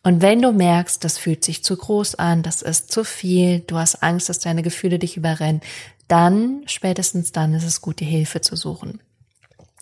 Und 0.04 0.22
wenn 0.22 0.42
du 0.42 0.52
merkst, 0.52 1.04
das 1.04 1.18
fühlt 1.18 1.44
sich 1.44 1.64
zu 1.64 1.76
groß 1.76 2.16
an, 2.16 2.42
das 2.42 2.62
ist 2.62 2.92
zu 2.92 3.04
viel, 3.04 3.60
du 3.60 3.78
hast 3.78 4.02
Angst, 4.02 4.30
dass 4.30 4.40
deine 4.40 4.64
Gefühle 4.64 4.98
dich 4.98 5.18
überrennen, 5.18 5.62
dann, 6.08 6.64
spätestens 6.66 7.32
dann 7.32 7.54
ist 7.54 7.66
es 7.66 7.82
gut, 7.82 8.00
die 8.00 8.06
Hilfe 8.06 8.42
zu 8.42 8.56
suchen. 8.56 9.02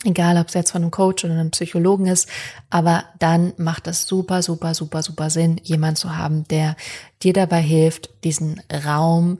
Egal, 0.03 0.37
ob 0.37 0.47
es 0.47 0.53
jetzt 0.53 0.71
von 0.71 0.83
einem 0.83 0.91
Coach 0.91 1.25
oder 1.25 1.33
einem 1.33 1.51
Psychologen 1.51 2.05
ist, 2.05 2.29
aber 2.69 3.05
dann 3.17 3.53
macht 3.57 3.87
es 3.87 4.05
super, 4.05 4.43
super, 4.43 4.75
super, 4.75 5.01
super 5.01 5.29
Sinn, 5.29 5.59
jemand 5.63 5.97
zu 5.97 6.15
haben, 6.15 6.47
der 6.49 6.75
dir 7.23 7.33
dabei 7.33 7.61
hilft, 7.61 8.23
diesen 8.23 8.61
Raum 8.85 9.39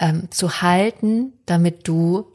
ähm, 0.00 0.30
zu 0.30 0.62
halten, 0.62 1.34
damit 1.44 1.86
du 1.86 2.26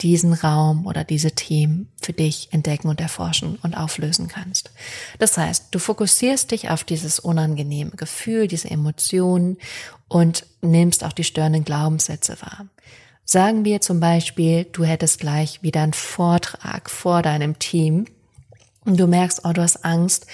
diesen 0.00 0.32
Raum 0.32 0.86
oder 0.86 1.04
diese 1.04 1.32
Themen 1.32 1.88
für 2.02 2.12
dich 2.12 2.48
entdecken 2.52 2.88
und 2.88 3.00
erforschen 3.00 3.58
und 3.62 3.74
auflösen 3.74 4.28
kannst. 4.28 4.72
Das 5.18 5.38
heißt, 5.38 5.68
du 5.70 5.78
fokussierst 5.78 6.50
dich 6.50 6.70
auf 6.70 6.84
dieses 6.84 7.20
unangenehme 7.20 7.92
Gefühl, 7.92 8.48
diese 8.48 8.70
Emotionen 8.70 9.58
und 10.08 10.46
nimmst 10.62 11.04
auch 11.04 11.12
die 11.12 11.24
störenden 11.24 11.64
Glaubenssätze 11.64 12.36
wahr. 12.40 12.66
Sagen 13.24 13.64
wir 13.64 13.80
zum 13.80 14.00
Beispiel, 14.00 14.64
du 14.64 14.84
hättest 14.84 15.20
gleich 15.20 15.62
wieder 15.62 15.82
einen 15.82 15.94
Vortrag 15.94 16.90
vor 16.90 17.22
deinem 17.22 17.58
Team 17.58 18.06
und 18.84 18.98
du 18.98 19.06
merkst, 19.06 19.42
oh, 19.44 19.52
du 19.52 19.62
hast 19.62 19.84
Angst, 19.84 20.26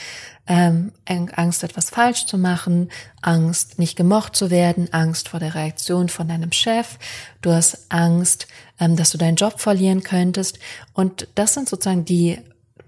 ähm, 0.47 0.93
Angst, 1.07 1.63
etwas 1.63 1.91
falsch 1.91 2.27
zu 2.27 2.37
machen, 2.37 2.91
Angst, 3.23 3.79
nicht 3.79 3.97
gemocht 3.97 4.35
zu 4.35 4.51
werden, 4.51 4.93
Angst 4.93 5.29
vor 5.29 5.39
der 5.39 5.55
Reaktion 5.55 6.09
von 6.09 6.27
deinem 6.27 6.51
Chef, 6.51 6.99
du 7.41 7.53
hast 7.53 7.87
Angst, 7.89 8.49
ähm, 8.81 8.97
dass 8.97 9.11
du 9.11 9.19
deinen 9.19 9.37
Job 9.37 9.61
verlieren 9.61 10.03
könntest. 10.03 10.59
Und 10.93 11.29
das 11.37 11.55
sind 11.55 11.69
sozusagen 11.69 12.05
die 12.05 12.39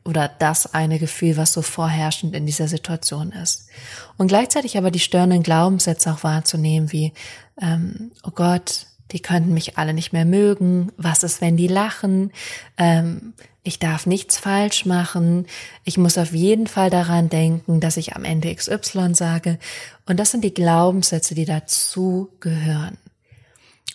oder 0.04 0.28
das 0.28 0.74
eine 0.74 0.98
Gefühl, 0.98 1.36
was 1.36 1.52
so 1.52 1.62
vorherrschend 1.62 2.34
in 2.34 2.46
dieser 2.46 2.66
Situation 2.66 3.30
ist. 3.30 3.68
Und 4.16 4.26
gleichzeitig 4.26 4.76
aber 4.76 4.90
die 4.90 4.98
störenden 4.98 5.44
Glaubenssätze 5.44 6.12
auch 6.12 6.24
wahrzunehmen, 6.24 6.90
wie, 6.90 7.12
ähm, 7.60 8.10
oh 8.24 8.32
Gott, 8.34 8.86
die 9.12 9.20
könnten 9.20 9.54
mich 9.54 9.78
alle 9.78 9.94
nicht 9.94 10.12
mehr 10.12 10.24
mögen, 10.24 10.90
was 10.96 11.22
ist, 11.22 11.40
wenn 11.40 11.56
die 11.56 11.68
lachen, 11.68 12.32
ähm, 12.78 13.34
ich 13.64 13.78
darf 13.78 14.06
nichts 14.06 14.38
falsch 14.38 14.86
machen, 14.86 15.46
ich 15.84 15.96
muss 15.96 16.18
auf 16.18 16.32
jeden 16.32 16.66
Fall 16.66 16.90
daran 16.90 17.28
denken, 17.28 17.80
dass 17.80 17.96
ich 17.96 18.16
am 18.16 18.24
Ende 18.24 18.54
XY 18.54 19.14
sage. 19.14 19.58
Und 20.04 20.18
das 20.18 20.32
sind 20.32 20.42
die 20.42 20.54
Glaubenssätze, 20.54 21.34
die 21.34 21.44
dazu 21.44 22.30
gehören. 22.40 22.98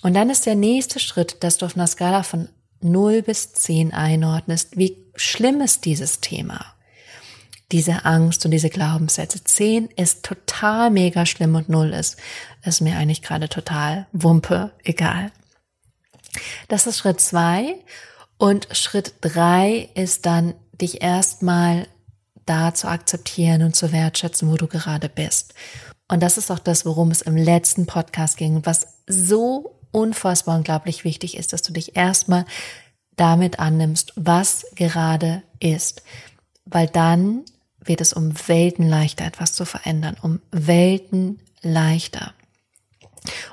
Und 0.02 0.14
dann 0.14 0.30
ist 0.30 0.46
der 0.46 0.56
nächste 0.56 1.00
Schritt, 1.00 1.44
dass 1.44 1.58
du 1.58 1.66
auf 1.66 1.76
einer 1.76 1.88
Skala 1.88 2.24
von 2.24 2.48
0 2.82 3.24
bis 3.24 3.54
10 3.54 3.94
einordnest, 3.94 4.78
wie 4.78 4.98
schlimm 5.16 5.60
ist 5.62 5.84
dieses 5.84 6.22
Thema. 6.22 6.66
Diese 7.74 8.06
Angst 8.06 8.46
und 8.46 8.52
diese 8.52 8.70
Glaubenssätze. 8.70 9.44
10 9.44 9.88
ist 9.98 10.24
total 10.24 10.92
mega 10.92 11.26
schlimm 11.26 11.56
und 11.56 11.68
0 11.68 11.92
ist, 11.92 12.18
ist 12.64 12.80
mir 12.80 12.96
eigentlich 12.96 13.22
gerade 13.22 13.50
total 13.50 14.08
Wumpe, 14.14 14.72
egal. 14.86 15.32
Das 16.70 16.88
ist 16.88 17.00
Schritt 17.00 17.20
2 17.20 17.76
und 18.38 18.68
Schritt 18.72 19.16
drei 19.22 19.90
ist 19.96 20.26
dann, 20.26 20.54
dich 20.80 21.02
erstmal 21.02 21.88
da 22.46 22.74
zu 22.74 22.88
akzeptieren 22.88 23.64
und 23.64 23.76
zu 23.76 23.92
wertschätzen, 23.92 24.50
wo 24.50 24.56
du 24.56 24.68
gerade 24.68 25.10
bist. 25.10 25.54
Und 26.08 26.22
das 26.22 26.38
ist 26.38 26.52
auch 26.52 26.60
das, 26.60 26.86
worum 26.86 27.12
es 27.12 27.22
im 27.22 27.36
letzten 27.36 27.86
Podcast 27.86 28.38
ging, 28.38 28.66
was 28.66 29.00
so 29.08 29.80
unfassbar 29.92 30.58
unglaublich 30.58 31.04
wichtig 31.04 31.38
ist, 31.38 31.54
dass 31.54 31.62
du 31.62 31.74
dich 31.74 31.96
erstmal 31.96 32.46
damit 33.16 33.60
annimmst, 33.60 34.14
was 34.16 34.66
gerade 34.76 35.44
ist. 35.60 36.04
Weil 36.66 36.88
dann 36.88 37.44
wird 37.84 38.02
es 38.02 38.14
um 38.14 38.34
Welten 38.48 38.88
leichter, 38.88 39.26
etwas 39.26 39.54
zu 39.54 39.66
verändern, 39.66 40.16
um 40.22 40.40
Welten 40.52 41.40
leichter. 41.62 42.34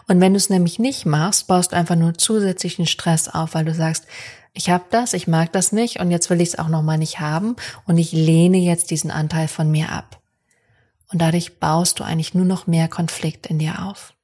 Und 0.07 0.20
wenn 0.20 0.35
du 0.35 0.37
es 0.37 0.51
nämlich 0.51 0.79
nicht 0.79 1.07
machst, 1.07 1.47
baust 1.47 1.73
du 1.73 1.77
einfach 1.77 1.97
nur 1.97 2.14
zusätzlichen 2.14 2.87
Stress 2.87 3.29
auf, 3.29 3.55
weil 3.55 3.64
du 3.64 3.75
sagst, 3.75 4.07
ich 4.55 4.71
habe 4.71 4.85
das, 4.90 5.12
ich 5.12 5.27
mag 5.27 5.53
das 5.53 5.73
nicht 5.73 5.99
und 5.99 6.12
jetzt 6.12 6.31
will 6.31 6.40
ich 6.40 6.51
es 6.51 6.59
auch 6.59 6.69
nochmal 6.69 6.97
nicht 6.97 7.19
haben 7.19 7.57
und 7.87 7.99
ich 7.99 8.12
lehne 8.12 8.59
jetzt 8.59 8.90
diesen 8.90 9.11
Anteil 9.11 9.49
von 9.49 9.71
mir 9.71 9.90
ab. 9.90 10.21
Und 11.12 11.21
dadurch 11.21 11.59
baust 11.59 11.99
du 11.99 12.05
eigentlich 12.05 12.35
nur 12.35 12.45
noch 12.45 12.67
mehr 12.67 12.88
Konflikt 12.88 13.47
in 13.47 13.59
dir 13.59 13.85
auf. 13.85 14.14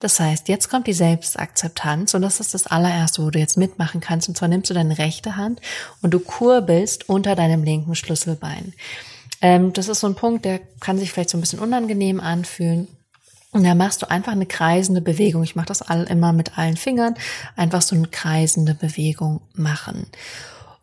Das 0.00 0.18
heißt, 0.18 0.48
jetzt 0.48 0.68
kommt 0.68 0.88
die 0.88 0.92
Selbstakzeptanz 0.92 2.14
und 2.14 2.22
das 2.22 2.40
ist 2.40 2.54
das 2.54 2.66
allererste, 2.66 3.24
wo 3.24 3.30
du 3.30 3.38
jetzt 3.38 3.56
mitmachen 3.56 4.00
kannst. 4.00 4.28
Und 4.28 4.36
zwar 4.36 4.48
nimmst 4.48 4.68
du 4.68 4.74
deine 4.74 4.98
rechte 4.98 5.36
Hand 5.36 5.60
und 6.02 6.12
du 6.12 6.18
kurbelst 6.18 7.08
unter 7.08 7.36
deinem 7.36 7.62
linken 7.62 7.94
Schlüsselbein. 7.94 8.74
Ähm, 9.40 9.72
das 9.72 9.86
ist 9.86 10.00
so 10.00 10.08
ein 10.08 10.16
Punkt, 10.16 10.44
der 10.44 10.58
kann 10.80 10.98
sich 10.98 11.12
vielleicht 11.12 11.30
so 11.30 11.38
ein 11.38 11.40
bisschen 11.40 11.60
unangenehm 11.60 12.18
anfühlen. 12.18 12.88
Und 13.52 13.64
da 13.64 13.74
machst 13.74 14.00
du 14.02 14.10
einfach 14.10 14.32
eine 14.32 14.46
kreisende 14.46 15.02
Bewegung. 15.02 15.42
Ich 15.42 15.56
mache 15.56 15.66
das 15.66 15.82
all, 15.82 16.04
immer 16.04 16.32
mit 16.32 16.58
allen 16.58 16.78
Fingern. 16.78 17.14
Einfach 17.54 17.82
so 17.82 17.94
eine 17.94 18.08
kreisende 18.08 18.74
Bewegung 18.74 19.42
machen. 19.54 20.06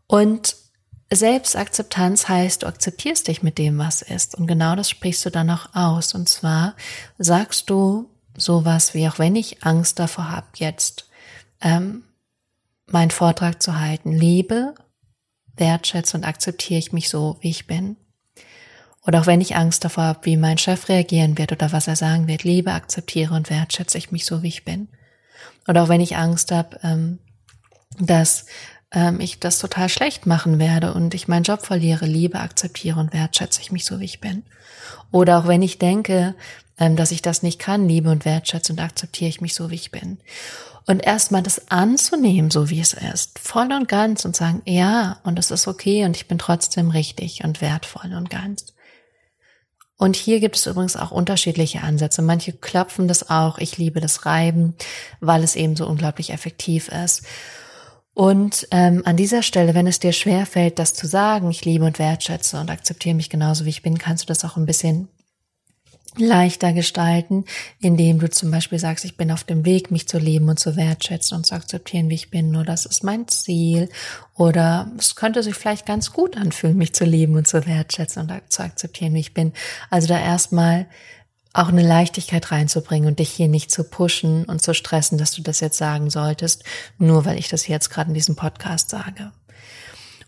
Und 0.05 0.55
Selbstakzeptanz 1.11 2.29
heißt, 2.29 2.61
du 2.61 2.67
akzeptierst 2.67 3.27
dich 3.27 3.41
mit 3.41 3.57
dem, 3.57 3.79
was 3.79 4.03
ist. 4.03 4.35
Und 4.35 4.45
genau 4.45 4.75
das 4.75 4.89
sprichst 4.89 5.25
du 5.25 5.31
dann 5.31 5.49
auch 5.49 5.73
aus. 5.73 6.13
Und 6.13 6.29
zwar 6.29 6.75
sagst 7.17 7.71
du 7.71 8.07
sowas 8.37 8.93
wie, 8.93 9.07
auch 9.07 9.17
wenn 9.17 9.35
ich 9.35 9.63
Angst 9.63 9.97
davor 9.97 10.29
habe, 10.29 10.47
jetzt 10.55 11.09
ähm, 11.61 12.03
meinen 12.85 13.11
Vortrag 13.11 13.61
zu 13.61 13.79
halten, 13.79 14.11
liebe, 14.11 14.75
wertschätze 15.57 16.15
und 16.15 16.23
akzeptiere 16.23 16.79
ich 16.79 16.93
mich 16.93 17.09
so, 17.09 17.37
wie 17.41 17.49
ich 17.49 17.65
bin. 17.65 17.97
Oder 19.05 19.21
auch 19.21 19.27
wenn 19.27 19.41
ich 19.41 19.55
Angst 19.55 19.85
davor 19.85 20.03
habe, 20.03 20.19
wie 20.23 20.37
mein 20.37 20.57
Chef 20.57 20.89
reagieren 20.89 21.37
wird 21.37 21.51
oder 21.51 21.71
was 21.71 21.87
er 21.87 21.95
sagen 21.95 22.27
wird, 22.27 22.43
liebe, 22.43 22.71
akzeptiere 22.71 23.33
und 23.33 23.49
wertschätze 23.49 23.97
ich 23.97 24.11
mich 24.11 24.25
so, 24.25 24.43
wie 24.43 24.49
ich 24.49 24.65
bin. 24.65 24.89
Oder 25.67 25.83
auch 25.83 25.89
wenn 25.89 26.01
ich 26.01 26.17
Angst 26.17 26.51
habe, 26.51 26.79
ähm, 26.83 27.19
dass 27.99 28.45
ähm, 28.91 29.19
ich 29.19 29.39
das 29.39 29.59
total 29.59 29.89
schlecht 29.89 30.25
machen 30.25 30.59
werde 30.59 30.93
und 30.93 31.13
ich 31.13 31.27
meinen 31.27 31.43
Job 31.43 31.65
verliere, 31.65 32.05
liebe, 32.05 32.39
akzeptiere 32.39 32.99
und 32.99 33.13
wertschätze 33.13 33.61
ich 33.61 33.71
mich 33.71 33.85
so, 33.85 33.99
wie 33.99 34.05
ich 34.05 34.21
bin. 34.21 34.43
Oder 35.11 35.39
auch 35.39 35.47
wenn 35.47 35.61
ich 35.61 35.79
denke, 35.79 36.35
ähm, 36.77 36.95
dass 36.95 37.11
ich 37.11 37.21
das 37.21 37.43
nicht 37.43 37.59
kann, 37.59 37.87
liebe 37.87 38.09
und 38.09 38.25
wertschätze 38.25 38.73
und 38.73 38.79
akzeptiere 38.79 39.29
ich 39.29 39.41
mich 39.41 39.53
so, 39.53 39.69
wie 39.69 39.75
ich 39.75 39.91
bin. 39.91 40.17
Und 40.87 41.05
erstmal 41.05 41.43
das 41.43 41.69
anzunehmen, 41.69 42.49
so 42.49 42.69
wie 42.69 42.79
es 42.79 42.93
ist, 42.93 43.37
voll 43.37 43.71
und 43.71 43.87
ganz 43.87 44.25
und 44.25 44.35
sagen, 44.35 44.63
ja, 44.65 45.19
und 45.23 45.37
es 45.37 45.51
ist 45.51 45.67
okay 45.67 46.03
und 46.05 46.15
ich 46.15 46.27
bin 46.27 46.39
trotzdem 46.39 46.89
richtig 46.89 47.43
und 47.43 47.61
wertvoll 47.61 48.13
und 48.15 48.29
ganz. 48.29 48.73
Und 49.99 50.15
hier 50.15 50.39
gibt 50.39 50.55
es 50.55 50.65
übrigens 50.65 50.95
auch 50.95 51.11
unterschiedliche 51.11 51.81
Ansätze. 51.81 52.21
Manche 52.21 52.53
klopfen 52.53 53.09
das 53.09 53.29
auch. 53.29 53.57
Ich 53.57 53.77
liebe 53.77 53.99
das 53.99 54.25
Reiben, 54.25 54.73
weil 55.19 55.43
es 55.43 55.57
eben 55.57 55.75
so 55.75 55.85
unglaublich 55.85 56.31
effektiv 56.31 56.87
ist. 56.87 57.23
Und 58.13 58.65
ähm, 58.71 59.01
an 59.03 59.17
dieser 59.17 59.43
Stelle, 59.43 59.75
wenn 59.75 59.87
es 59.87 59.99
dir 59.99 60.13
schwer 60.13 60.45
fällt, 60.45 60.79
das 60.79 60.93
zu 60.93 61.05
sagen, 61.05 61.51
ich 61.51 61.65
liebe 61.65 61.83
und 61.83 61.99
wertschätze 61.99 62.61
und 62.61 62.71
akzeptiere 62.71 63.13
mich 63.13 63.29
genauso 63.29 63.65
wie 63.65 63.69
ich 63.69 63.81
bin, 63.81 63.97
kannst 63.97 64.23
du 64.23 64.27
das 64.27 64.45
auch 64.45 64.55
ein 64.55 64.65
bisschen 64.65 65.09
leichter 66.17 66.73
gestalten, 66.73 67.45
indem 67.79 68.19
du 68.19 68.29
zum 68.29 68.51
Beispiel 68.51 68.79
sagst, 68.79 69.05
ich 69.05 69.17
bin 69.17 69.31
auf 69.31 69.43
dem 69.43 69.65
Weg, 69.65 69.91
mich 69.91 70.07
zu 70.07 70.17
lieben 70.17 70.49
und 70.49 70.59
zu 70.59 70.75
wertschätzen 70.75 71.37
und 71.37 71.45
zu 71.45 71.55
akzeptieren, 71.55 72.09
wie 72.09 72.15
ich 72.15 72.29
bin, 72.29 72.51
nur 72.51 72.63
das 72.63 72.85
ist 72.85 73.03
mein 73.03 73.27
Ziel. 73.27 73.89
Oder 74.35 74.91
es 74.97 75.15
könnte 75.15 75.43
sich 75.43 75.55
vielleicht 75.55 75.85
ganz 75.85 76.11
gut 76.11 76.37
anfühlen, 76.37 76.77
mich 76.77 76.93
zu 76.93 77.05
lieben 77.05 77.35
und 77.35 77.47
zu 77.47 77.65
wertschätzen 77.65 78.23
und 78.23 78.41
zu 78.49 78.63
akzeptieren, 78.63 79.13
wie 79.13 79.19
ich 79.19 79.33
bin. 79.33 79.53
Also 79.89 80.07
da 80.07 80.19
erstmal 80.19 80.87
auch 81.53 81.69
eine 81.69 81.85
Leichtigkeit 81.85 82.51
reinzubringen 82.51 83.09
und 83.09 83.19
dich 83.19 83.29
hier 83.29 83.47
nicht 83.47 83.71
zu 83.71 83.83
pushen 83.83 84.45
und 84.45 84.61
zu 84.61 84.73
stressen, 84.73 85.17
dass 85.17 85.31
du 85.31 85.41
das 85.41 85.59
jetzt 85.59 85.77
sagen 85.77 86.09
solltest, 86.09 86.63
nur 86.97 87.25
weil 87.25 87.39
ich 87.39 87.49
das 87.49 87.67
jetzt 87.67 87.89
gerade 87.89 88.09
in 88.09 88.13
diesem 88.13 88.35
Podcast 88.35 88.89
sage. 88.89 89.31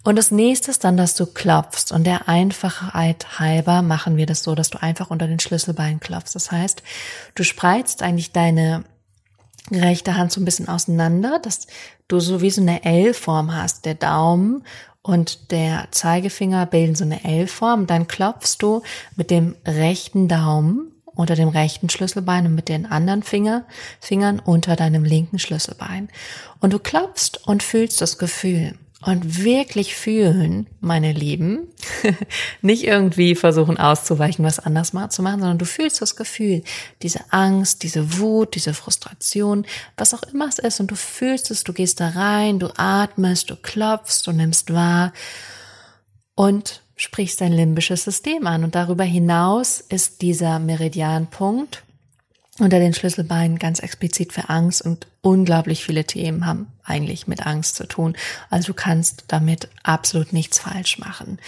Und 0.03 0.15
das 0.15 0.31
nächste 0.31 0.71
ist 0.71 0.83
dann, 0.83 0.97
dass 0.97 1.15
du 1.15 1.27
klopfst. 1.27 1.91
Und 1.91 2.05
der 2.05 2.27
Einfachheit 2.27 3.39
halber 3.39 3.81
machen 3.81 4.17
wir 4.17 4.25
das 4.25 4.43
so, 4.43 4.55
dass 4.55 4.71
du 4.71 4.81
einfach 4.81 5.11
unter 5.11 5.27
den 5.27 5.39
Schlüsselbein 5.39 5.99
klopfst. 5.99 6.33
Das 6.33 6.51
heißt, 6.51 6.81
du 7.35 7.43
spreizt 7.43 8.01
eigentlich 8.01 8.31
deine 8.31 8.83
rechte 9.71 10.17
Hand 10.17 10.31
so 10.31 10.41
ein 10.41 10.45
bisschen 10.45 10.67
auseinander, 10.67 11.39
dass 11.39 11.67
du 12.07 12.19
so 12.19 12.41
wie 12.41 12.49
so 12.49 12.61
eine 12.61 12.83
L-Form 12.83 13.55
hast. 13.55 13.85
Der 13.85 13.93
Daumen 13.93 14.63
und 15.03 15.51
der 15.51 15.87
Zeigefinger 15.91 16.65
bilden 16.65 16.95
so 16.95 17.03
eine 17.03 17.23
L-Form. 17.23 17.85
Dann 17.85 18.07
klopfst 18.07 18.57
du 18.59 18.81
mit 19.15 19.29
dem 19.29 19.55
rechten 19.65 20.27
Daumen 20.27 20.91
unter 21.05 21.35
dem 21.35 21.49
rechten 21.49 21.89
Schlüsselbein 21.89 22.47
und 22.47 22.55
mit 22.55 22.69
den 22.69 22.85
anderen 22.85 23.21
Finger, 23.21 23.65
Fingern 23.99 24.39
unter 24.39 24.75
deinem 24.75 25.03
linken 25.03 25.39
Schlüsselbein. 25.39 26.09
Und 26.59 26.73
du 26.73 26.79
klopfst 26.79 27.45
und 27.45 27.61
fühlst 27.61 28.01
das 28.01 28.17
Gefühl 28.17 28.77
und 29.01 29.43
wirklich 29.43 29.95
fühlen, 29.95 30.67
meine 30.79 31.11
Lieben, 31.11 31.67
nicht 32.61 32.83
irgendwie 32.83 33.35
versuchen 33.35 33.77
auszuweichen, 33.77 34.45
was 34.45 34.59
anders 34.59 34.93
mal 34.93 35.09
zu 35.09 35.23
machen, 35.23 35.39
sondern 35.39 35.57
du 35.57 35.65
fühlst 35.65 36.01
das 36.01 36.15
Gefühl, 36.15 36.63
diese 37.01 37.21
Angst, 37.31 37.81
diese 37.81 38.19
Wut, 38.19 38.53
diese 38.55 38.75
Frustration, 38.75 39.65
was 39.97 40.13
auch 40.13 40.23
immer 40.31 40.47
es 40.47 40.59
ist. 40.59 40.79
Und 40.79 40.91
du 40.91 40.95
fühlst 40.95 41.49
es, 41.49 41.63
du 41.63 41.73
gehst 41.73 41.99
da 41.99 42.09
rein, 42.09 42.59
du 42.59 42.67
atmest, 42.77 43.49
du 43.49 43.55
klopfst, 43.55 44.21
du 44.25 44.31
nimmst 44.31 44.71
wahr 44.71 45.13
und 46.35 46.81
sprichst 46.95 47.41
dein 47.41 47.53
limbisches 47.53 48.03
System 48.03 48.45
an. 48.45 48.63
Und 48.63 48.75
darüber 48.75 49.03
hinaus 49.03 49.79
ist 49.79 50.21
dieser 50.21 50.59
Meridianpunkt 50.59 51.83
unter 52.62 52.80
den 52.80 52.93
Schlüsselbeinen 52.93 53.58
ganz 53.58 53.80
explizit 53.80 54.34
für 54.34 54.50
Angst 54.50 54.84
und 54.84 55.08
unglaublich 55.21 55.84
viele 55.84 56.06
Themen 56.06 56.45
haben 56.45 56.67
eigentlich 56.84 57.28
mit 57.28 57.45
Angst 57.45 57.76
zu 57.76 57.88
tun. 57.88 58.15
Also 58.50 58.67
du 58.67 58.74
kannst 58.74 59.26
damit 59.28 59.67
absolut 59.84 60.32
nichts 60.32 60.60
falsch 60.60 61.00
machen. 61.00 61.39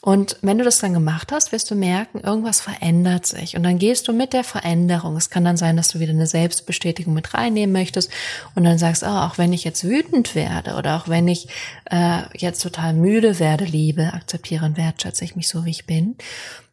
Und 0.00 0.36
wenn 0.40 0.58
du 0.58 0.64
das 0.64 0.78
dann 0.78 0.94
gemacht 0.94 1.30
hast, 1.30 1.52
wirst 1.52 1.70
du 1.70 1.74
merken, 1.74 2.20
irgendwas 2.20 2.60
verändert 2.60 3.26
sich. 3.26 3.54
Und 3.54 3.62
dann 3.64 3.78
gehst 3.78 4.08
du 4.08 4.12
mit 4.12 4.32
der 4.32 4.44
Veränderung. 4.44 5.16
Es 5.16 5.30
kann 5.30 5.44
dann 5.44 5.58
sein, 5.58 5.76
dass 5.76 5.88
du 5.88 6.00
wieder 6.00 6.12
eine 6.12 6.26
Selbstbestätigung 6.26 7.12
mit 7.12 7.34
reinnehmen 7.34 7.72
möchtest 7.72 8.10
und 8.54 8.64
dann 8.64 8.78
sagst, 8.78 9.02
oh, 9.02 9.06
auch 9.06 9.38
wenn 9.38 9.52
ich 9.52 9.64
jetzt 9.64 9.84
wütend 9.84 10.34
werde 10.34 10.74
oder 10.74 10.96
auch 10.96 11.08
wenn 11.08 11.28
ich 11.28 11.48
äh, 11.90 12.22
jetzt 12.36 12.62
total 12.62 12.94
müde 12.94 13.38
werde, 13.38 13.64
liebe, 13.64 14.12
akzeptiere 14.14 14.64
und 14.64 14.78
wertschätze 14.78 15.24
ich 15.24 15.36
mich 15.36 15.48
so, 15.48 15.66
wie 15.66 15.70
ich 15.70 15.86
bin. 15.86 16.16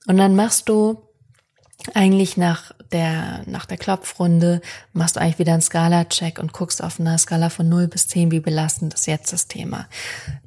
Und 0.07 0.17
dann 0.17 0.35
machst 0.35 0.69
du 0.69 1.03
eigentlich 1.93 2.37
nach 2.37 2.71
der, 2.91 3.41
nach 3.45 3.65
der 3.65 3.77
Klopfrunde 3.77 4.61
machst 4.93 5.15
du 5.15 5.21
eigentlich 5.21 5.39
wieder 5.39 5.53
einen 5.53 5.61
Skala-Check 5.61 6.39
und 6.39 6.53
guckst 6.53 6.83
auf 6.83 6.99
einer 6.99 7.17
Skala 7.17 7.49
von 7.49 7.69
0 7.69 7.87
bis 7.87 8.07
10, 8.07 8.31
wie 8.31 8.39
belastend 8.39 8.93
ist 8.93 9.07
jetzt 9.07 9.31
das 9.31 9.47
Thema. 9.47 9.87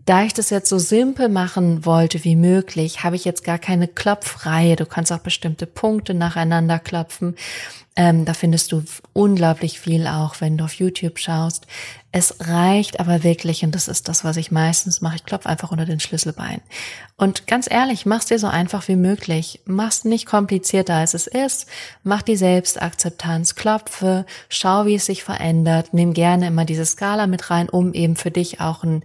Da 0.05 0.25
ich 0.25 0.35
das 0.35 0.51
jetzt 0.51 0.69
so 0.69 0.79
simpel 0.79 1.29
machen 1.29 1.87
wollte 1.87 2.25
wie 2.25 2.35
möglich, 2.35 3.05
habe 3.05 3.17
ich 3.17 3.25
jetzt 3.25 3.45
gar 3.45 3.59
keine 3.59 3.87
Klopfreihe. 3.87 4.77
Du 4.77 4.87
kannst 4.87 5.13
auch 5.13 5.21
bestimmte 5.21 5.67
Punkte 5.67 6.15
nacheinander 6.15 6.79
klopfen. 6.79 7.37
Ähm, 7.95 8.25
da 8.25 8.33
findest 8.33 8.73
du 8.73 8.83
unglaublich 9.13 9.79
viel 9.79 10.07
auch, 10.07 10.41
wenn 10.41 10.57
du 10.57 10.65
auf 10.65 10.75
YouTube 10.75 11.19
schaust. 11.19 11.67
Es 12.11 12.37
reicht 12.41 13.01
aber 13.01 13.23
wirklich, 13.23 13.65
und 13.65 13.75
das 13.75 13.87
ist 13.87 14.09
das, 14.09 14.25
was 14.25 14.39
ich 14.39 14.51
meistens 14.51 15.03
mache, 15.03 15.17
ich 15.17 15.25
klopfe 15.25 15.49
einfach 15.49 15.73
unter 15.73 15.85
den 15.85 16.01
Schlüsselbein. 16.01 16.63
Und 17.19 17.47
ganz 17.47 17.71
ehrlich, 17.71 18.07
mach's 18.07 18.27
dir 18.27 18.39
so 18.39 18.47
einfach 18.47 18.89
wie 18.89 18.97
möglich. 18.97 19.61
Mach's 19.67 20.05
nicht 20.05 20.25
komplizierter 20.25 20.95
als 20.95 21.13
es 21.13 21.27
ist. 21.27 21.67
Mach 22.03 22.23
die 22.23 22.37
Selbstakzeptanz, 22.37 23.57
klopfe, 23.57 24.25
schau, 24.49 24.87
wie 24.87 24.95
es 24.95 25.07
sich 25.07 25.23
verändert. 25.23 25.93
Nimm 25.93 26.15
gerne 26.15 26.47
immer 26.47 26.65
diese 26.65 26.87
Skala 26.87 27.27
mit 27.27 27.51
rein, 27.51 27.69
um 27.69 27.93
eben 27.93 28.17
für 28.17 28.31
dich 28.31 28.61
auch 28.61 28.85
ein 28.85 29.03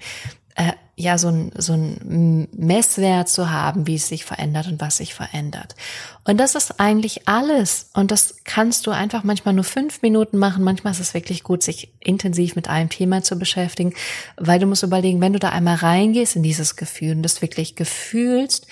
äh, 0.56 0.72
ja 1.00 1.20
so 1.20 1.28
ein, 1.28 1.52
so 1.56 1.74
ein 1.74 2.48
Messwert 2.52 3.30
zu 3.30 3.52
haben, 3.52 3.86
wie 3.86 3.96
es 3.96 4.08
sich 4.08 4.26
verändert 4.26 4.68
und 4.68 4.82
was 4.82 4.98
sich 4.98 5.14
verändert. 5.14 5.76
Und 6.24 6.38
das 6.38 6.56
ist 6.56 6.80
eigentlich 6.80 7.28
alles. 7.28 7.92
Und 7.94 8.10
das 8.10 8.38
kannst 8.46 8.88
du 8.88 8.92
einfach 8.92 9.24
manchmal 9.24 9.54
nur 9.54 9.64
fünf 9.64 10.02
Minuten 10.02 10.40
machen. 10.40 10.64
Manchmal 10.64 10.94
ist 10.94 11.00
es 11.00 11.14
wirklich 11.14 11.44
gut, 11.44 11.62
sich 11.62 11.94
intensiv 12.00 12.56
mit 12.56 12.68
einem 12.68 12.90
Thema 12.90 13.22
zu 13.22 13.38
beschäftigen, 13.38 13.94
weil 14.38 14.60
du 14.60 14.66
musst 14.66 14.82
überlegen, 14.82 15.22
wenn 15.22 15.34
du 15.34 15.40
da 15.40 15.50
einmal 15.50 15.76
reingehst 15.76 16.36
in 16.36 16.42
dieses 16.42 16.76
Gefühl 16.76 17.12
und 17.12 17.22
das 17.22 17.44
wirklich 17.44 17.76
gefühlst, 17.76 18.66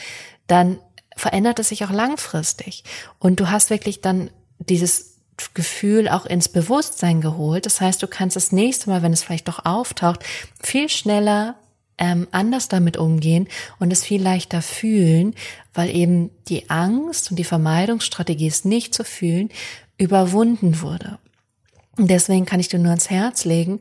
dann 0.48 0.80
verändert 1.16 1.60
es 1.60 1.70
sich 1.70 1.86
auch 1.86 1.92
langfristig. 1.92 2.84
Und 3.20 3.40
du 3.40 3.52
hast 3.52 3.70
wirklich 3.70 4.02
dann 4.02 4.32
dieses 4.58 5.20
Gefühl 5.54 6.10
auch 6.10 6.26
ins 6.26 6.50
Bewusstsein 6.50 7.22
geholt. 7.22 7.68
Das 7.68 7.82
heißt, 7.82 8.02
du 8.02 8.08
kannst 8.08 8.36
das 8.36 8.52
nächste 8.52 8.90
Mal, 8.90 9.04
wenn 9.04 9.14
es 9.14 9.24
vielleicht 9.24 9.48
doch 9.48 9.64
auftaucht, 9.64 10.24
viel 10.60 10.90
schneller 10.90 11.56
ähm, 11.98 12.28
anders 12.32 12.68
damit 12.68 12.98
umgehen 12.98 13.48
und 13.80 13.92
es 13.92 14.04
viel 14.04 14.22
leichter 14.22 14.62
fühlen, 14.62 15.34
weil 15.74 15.96
eben 15.96 16.30
die 16.48 16.70
Angst 16.70 17.32
und 17.32 17.38
die 17.38 17.44
Vermeidungsstrategie, 17.44 18.48
es 18.48 18.66
nicht 18.66 18.94
zu 18.94 19.04
fühlen, 19.04 19.50
überwunden 19.98 20.82
wurde. 20.82 21.20
Und 21.98 22.10
deswegen 22.10 22.46
kann 22.46 22.60
ich 22.60 22.68
dir 22.68 22.80
nur 22.80 22.90
ans 22.90 23.10
Herz 23.10 23.46
legen, 23.46 23.80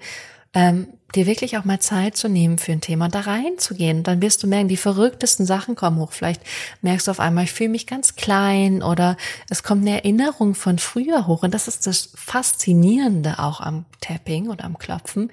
ähm, 0.53 0.87
dir 1.14 1.27
wirklich 1.27 1.57
auch 1.57 1.64
mal 1.64 1.81
Zeit 1.81 2.16
zu 2.16 2.29
nehmen 2.29 2.59
für 2.59 2.72
ein 2.72 2.81
Thema, 2.81 3.09
da 3.09 3.20
reinzugehen. 3.20 4.03
Dann 4.03 4.20
wirst 4.20 4.42
du 4.42 4.46
merken, 4.46 4.68
die 4.68 4.77
verrücktesten 4.77 5.46
Sachen 5.46 5.74
kommen 5.74 5.98
hoch. 5.98 6.12
Vielleicht 6.12 6.42
merkst 6.83 7.07
du 7.07 7.11
auf 7.11 7.20
einmal, 7.20 7.44
ich 7.44 7.53
fühle 7.53 7.70
mich 7.70 7.87
ganz 7.87 8.16
klein 8.16 8.83
oder 8.83 9.16
es 9.48 9.62
kommt 9.62 9.83
eine 9.83 9.96
Erinnerung 9.96 10.55
von 10.55 10.79
früher 10.79 11.27
hoch. 11.27 11.42
Und 11.42 11.55
das 11.55 11.68
ist 11.68 11.87
das 11.87 12.11
Faszinierende 12.14 13.38
auch 13.38 13.61
am 13.61 13.85
Tapping 14.00 14.48
und 14.48 14.64
am 14.64 14.79
Klopfen, 14.79 15.31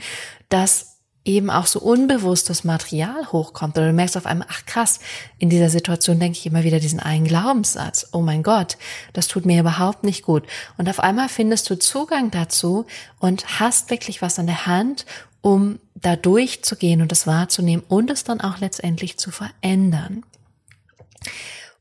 dass 0.49 0.90
eben 1.23 1.49
auch 1.49 1.67
so 1.67 1.79
unbewusstes 1.79 2.63
Material 2.63 3.31
hochkommt 3.31 3.77
oder 3.77 3.87
du 3.87 3.93
merkst 3.93 4.17
auf 4.17 4.25
einmal, 4.25 4.47
ach 4.49 4.65
krass, 4.65 4.99
in 5.37 5.49
dieser 5.49 5.69
Situation 5.69 6.19
denke 6.19 6.37
ich 6.37 6.45
immer 6.45 6.63
wieder 6.63 6.79
diesen 6.79 6.99
einen 6.99 7.25
Glaubenssatz, 7.25 8.09
oh 8.11 8.21
mein 8.21 8.41
Gott, 8.41 8.77
das 9.13 9.27
tut 9.27 9.45
mir 9.45 9.59
überhaupt 9.59 10.03
nicht 10.03 10.23
gut. 10.23 10.43
Und 10.77 10.89
auf 10.89 10.99
einmal 10.99 11.29
findest 11.29 11.69
du 11.69 11.77
Zugang 11.77 12.31
dazu 12.31 12.85
und 13.19 13.59
hast 13.59 13.91
wirklich 13.91 14.21
was 14.21 14.39
an 14.39 14.47
der 14.47 14.65
Hand, 14.65 15.05
um 15.41 15.79
da 15.95 16.15
durchzugehen 16.15 17.01
und 17.01 17.11
es 17.11 17.27
wahrzunehmen 17.27 17.83
und 17.87 18.09
es 18.09 18.23
dann 18.23 18.41
auch 18.41 18.59
letztendlich 18.59 19.17
zu 19.17 19.31
verändern. 19.31 20.23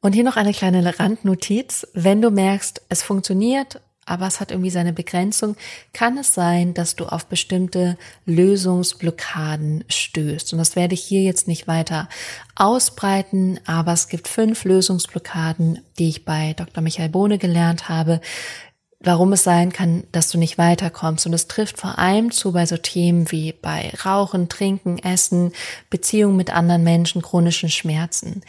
Und 0.02 0.14
hier 0.14 0.24
noch 0.24 0.36
eine 0.36 0.52
kleine 0.52 0.98
Randnotiz. 0.98 1.86
Wenn 1.92 2.22
du 2.22 2.30
merkst, 2.30 2.82
es 2.88 3.02
funktioniert 3.02 3.80
aber 4.10 4.26
es 4.26 4.40
hat 4.40 4.50
irgendwie 4.50 4.70
seine 4.70 4.92
Begrenzung, 4.92 5.56
kann 5.92 6.18
es 6.18 6.34
sein, 6.34 6.74
dass 6.74 6.96
du 6.96 7.06
auf 7.06 7.26
bestimmte 7.26 7.96
Lösungsblockaden 8.26 9.84
stößt. 9.88 10.52
Und 10.52 10.58
das 10.58 10.74
werde 10.74 10.94
ich 10.94 11.02
hier 11.02 11.22
jetzt 11.22 11.46
nicht 11.46 11.68
weiter 11.68 12.08
ausbreiten, 12.56 13.60
aber 13.66 13.92
es 13.92 14.08
gibt 14.08 14.26
fünf 14.26 14.64
Lösungsblockaden, 14.64 15.78
die 15.98 16.08
ich 16.08 16.24
bei 16.24 16.54
Dr. 16.54 16.82
Michael 16.82 17.08
Bohne 17.08 17.38
gelernt 17.38 17.88
habe, 17.88 18.20
warum 18.98 19.32
es 19.32 19.44
sein 19.44 19.72
kann, 19.72 20.02
dass 20.10 20.28
du 20.28 20.38
nicht 20.38 20.58
weiterkommst. 20.58 21.24
Und 21.26 21.32
es 21.32 21.46
trifft 21.46 21.78
vor 21.78 21.98
allem 21.98 22.32
zu 22.32 22.52
bei 22.52 22.66
so 22.66 22.76
Themen 22.76 23.30
wie 23.30 23.52
bei 23.52 23.92
Rauchen, 24.04 24.48
Trinken, 24.48 24.98
Essen, 24.98 25.52
Beziehungen 25.88 26.36
mit 26.36 26.50
anderen 26.50 26.82
Menschen, 26.82 27.22
chronischen 27.22 27.70
Schmerzen. 27.70 28.42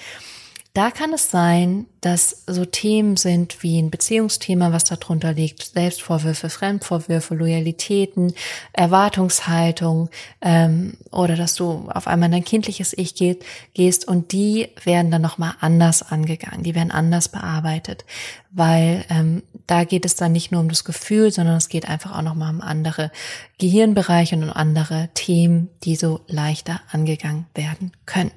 Da 0.73 0.89
kann 0.89 1.11
es 1.11 1.29
sein, 1.29 1.85
dass 1.99 2.43
so 2.47 2.63
Themen 2.63 3.17
sind 3.17 3.61
wie 3.61 3.77
ein 3.77 3.91
Beziehungsthema, 3.91 4.71
was 4.71 4.85
darunter 4.85 5.33
liegt, 5.33 5.73
Selbstvorwürfe, 5.73 6.49
Fremdvorwürfe, 6.49 7.35
Loyalitäten, 7.35 8.33
Erwartungshaltung 8.71 10.09
ähm, 10.41 10.97
oder 11.11 11.35
dass 11.35 11.55
du 11.55 11.89
auf 11.93 12.07
einmal 12.07 12.27
in 12.27 12.31
dein 12.31 12.45
kindliches 12.45 12.93
Ich 12.93 13.15
geht, 13.15 13.43
gehst 13.73 14.07
und 14.07 14.31
die 14.31 14.69
werden 14.85 15.11
dann 15.11 15.21
nochmal 15.21 15.55
anders 15.59 16.09
angegangen, 16.09 16.63
die 16.63 16.73
werden 16.73 16.91
anders 16.91 17.27
bearbeitet, 17.27 18.05
weil 18.49 19.03
ähm, 19.09 19.43
da 19.67 19.83
geht 19.83 20.05
es 20.05 20.15
dann 20.15 20.31
nicht 20.31 20.53
nur 20.53 20.61
um 20.61 20.69
das 20.69 20.85
Gefühl, 20.85 21.31
sondern 21.31 21.57
es 21.57 21.67
geht 21.67 21.89
einfach 21.89 22.17
auch 22.17 22.21
nochmal 22.21 22.53
um 22.53 22.61
andere 22.61 23.11
Gehirnbereiche 23.57 24.37
und 24.37 24.43
um 24.43 24.51
andere 24.51 25.09
Themen, 25.15 25.69
die 25.83 25.97
so 25.97 26.21
leichter 26.27 26.79
angegangen 26.91 27.47
werden 27.53 27.91
können. 28.05 28.31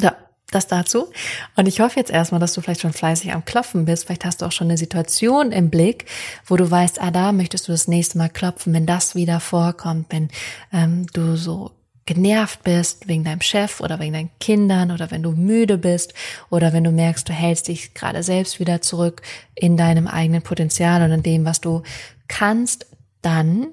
Ja, 0.00 0.16
das 0.50 0.66
dazu. 0.66 1.10
Und 1.56 1.66
ich 1.66 1.80
hoffe 1.80 1.98
jetzt 1.98 2.10
erstmal, 2.10 2.40
dass 2.40 2.52
du 2.52 2.60
vielleicht 2.60 2.80
schon 2.80 2.92
fleißig 2.92 3.32
am 3.32 3.44
Klopfen 3.44 3.84
bist. 3.84 4.06
Vielleicht 4.06 4.24
hast 4.24 4.42
du 4.42 4.46
auch 4.46 4.52
schon 4.52 4.68
eine 4.68 4.78
Situation 4.78 5.52
im 5.52 5.70
Blick, 5.70 6.06
wo 6.46 6.56
du 6.56 6.70
weißt, 6.70 7.00
ah, 7.00 7.10
da 7.10 7.32
möchtest 7.32 7.68
du 7.68 7.72
das 7.72 7.88
nächste 7.88 8.18
Mal 8.18 8.28
klopfen, 8.28 8.72
wenn 8.72 8.86
das 8.86 9.14
wieder 9.14 9.40
vorkommt, 9.40 10.06
wenn 10.10 10.28
ähm, 10.72 11.06
du 11.12 11.36
so 11.36 11.72
genervt 12.06 12.64
bist 12.64 13.06
wegen 13.06 13.22
deinem 13.22 13.40
Chef 13.40 13.80
oder 13.80 14.00
wegen 14.00 14.14
deinen 14.14 14.30
Kindern 14.40 14.90
oder 14.90 15.12
wenn 15.12 15.22
du 15.22 15.30
müde 15.30 15.78
bist 15.78 16.12
oder 16.48 16.72
wenn 16.72 16.82
du 16.82 16.90
merkst, 16.90 17.28
du 17.28 17.32
hältst 17.32 17.68
dich 17.68 17.94
gerade 17.94 18.22
selbst 18.24 18.58
wieder 18.58 18.80
zurück 18.80 19.22
in 19.54 19.76
deinem 19.76 20.08
eigenen 20.08 20.42
Potenzial 20.42 21.02
und 21.02 21.12
in 21.12 21.22
dem, 21.22 21.44
was 21.44 21.60
du 21.60 21.82
kannst, 22.26 22.86
dann 23.22 23.68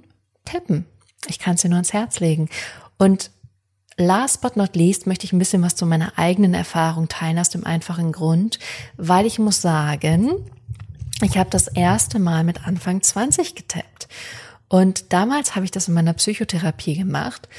tippen. 0.46 0.86
Ich 1.28 1.40
kann 1.40 1.56
es 1.56 1.62
dir 1.62 1.70
nur 1.70 1.78
ans 1.78 1.94
Herz 1.94 2.20
legen. 2.20 2.50
Und 2.98 3.32
Last 3.98 4.42
but 4.42 4.56
not 4.56 4.76
least 4.76 5.08
möchte 5.08 5.26
ich 5.26 5.34
ein 5.34 5.40
bisschen 5.40 5.64
was 5.64 5.76
zu 5.76 5.88
meiner 5.88 6.14
eigenen 6.18 6.54
Erfahrung 6.54 7.08
teilen, 7.08 7.40
aus 7.40 7.50
dem 7.50 7.66
einfachen 7.66 8.12
Grund, 8.12 8.60
weil 8.96 9.26
ich 9.26 9.40
muss 9.40 9.62
sagen, 9.62 10.32
ich 11.24 11.38
habe 11.38 11.50
das 11.50 11.68
erste 11.68 12.20
Mal 12.20 12.44
mit 12.44 12.68
Anfang 12.68 13.02
20 13.02 13.56
getappt. 13.56 14.08
Und 14.70 15.14
damals 15.14 15.56
habe 15.56 15.66
ich 15.66 15.72
das 15.72 15.88
in 15.88 15.96
meiner 15.96 16.14
Psychotherapie 16.14 16.96
gemacht. 16.96 17.50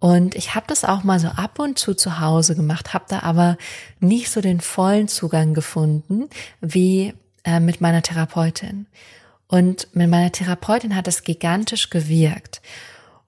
Und 0.00 0.34
ich 0.34 0.54
habe 0.54 0.66
das 0.68 0.84
auch 0.84 1.04
mal 1.04 1.20
so 1.20 1.28
ab 1.28 1.58
und 1.60 1.78
zu 1.78 1.94
zu 1.94 2.18
Hause 2.20 2.56
gemacht, 2.56 2.92
habe 2.92 3.04
da 3.08 3.20
aber 3.20 3.56
nicht 4.00 4.30
so 4.30 4.40
den 4.40 4.60
vollen 4.60 5.06
Zugang 5.06 5.54
gefunden 5.54 6.28
wie 6.60 7.14
äh, 7.44 7.60
mit 7.60 7.80
meiner 7.80 8.02
Therapeutin. 8.02 8.86
Und 9.46 9.88
mit 9.94 10.10
meiner 10.10 10.32
Therapeutin 10.32 10.96
hat 10.96 11.06
es 11.06 11.22
gigantisch 11.22 11.90
gewirkt. 11.90 12.60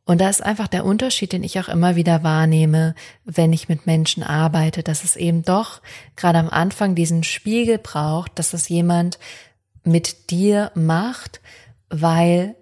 Und 0.09 0.23
da 0.23 0.31
ist 0.31 0.42
einfach 0.42 0.68
der 0.68 0.87
Unterschied, 0.87 1.33
den 1.33 1.44
ich 1.44 1.61
auch 1.61 1.68
immer 1.68 1.94
wieder 1.94 2.23
wahrnehme, 2.23 2.94
wenn 3.27 3.53
ich 3.53 3.68
mit 3.68 3.85
Menschen 3.85 4.23
arbeite, 4.23 4.83
dass 4.83 5.05
es 5.05 5.16
eben 5.16 5.44
doch 5.44 5.83
gerade 6.16 6.38
am 6.38 6.49
Anfang 6.49 6.94
diesen 6.94 7.25
Spiegel 7.25 7.77
braucht, 7.77 8.38
dass 8.38 8.53
das 8.53 8.71
jemand 8.71 9.18
mit 9.85 10.31
dir 10.31 10.73
macht, 10.75 11.42
weil 11.90 12.55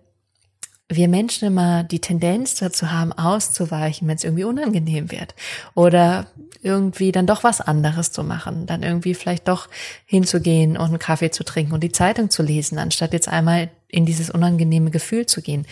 wir 0.88 1.06
Menschen 1.06 1.46
immer 1.46 1.84
die 1.84 2.00
Tendenz 2.00 2.56
dazu 2.56 2.90
haben, 2.90 3.12
auszuweichen, 3.12 4.08
wenn 4.08 4.16
es 4.16 4.24
irgendwie 4.24 4.42
unangenehm 4.42 5.12
wird. 5.12 5.36
Oder 5.76 6.26
irgendwie 6.62 7.12
dann 7.12 7.28
doch 7.28 7.44
was 7.44 7.60
anderes 7.60 8.10
zu 8.10 8.24
machen. 8.24 8.66
Dann 8.66 8.82
irgendwie 8.82 9.14
vielleicht 9.14 9.46
doch 9.46 9.68
hinzugehen 10.04 10.76
und 10.76 10.86
einen 10.86 10.98
Kaffee 10.98 11.30
zu 11.30 11.44
trinken 11.44 11.74
und 11.74 11.84
die 11.84 11.92
Zeitung 11.92 12.28
zu 12.28 12.42
lesen, 12.42 12.78
anstatt 12.78 13.12
jetzt 13.12 13.28
einmal 13.28 13.70
in 13.86 14.04
dieses 14.04 14.30
unangenehme 14.30 14.90
Gefühl 14.90 15.26
zu 15.26 15.42
gehen. 15.42 15.64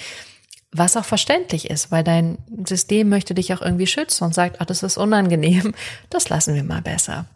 Was 0.77 0.97
auch 0.97 1.05
verständlich 1.05 1.71
ist, 1.71 1.93
weil 1.93 2.03
dein 2.03 2.39
System 2.67 3.09
möchte 3.09 3.33
dich 3.33 3.55
auch 3.55 3.63
irgendwie 3.63 3.87
schützen 3.87 4.25
und 4.25 4.35
sagt, 4.35 4.61
ach, 4.61 4.67
das 4.67 4.83
ist 4.83 4.97
unangenehm, 4.97 5.73
das 6.11 6.29
lassen 6.29 6.57
wir 6.57 6.65
mal 6.65 6.83
besser. 6.83 7.27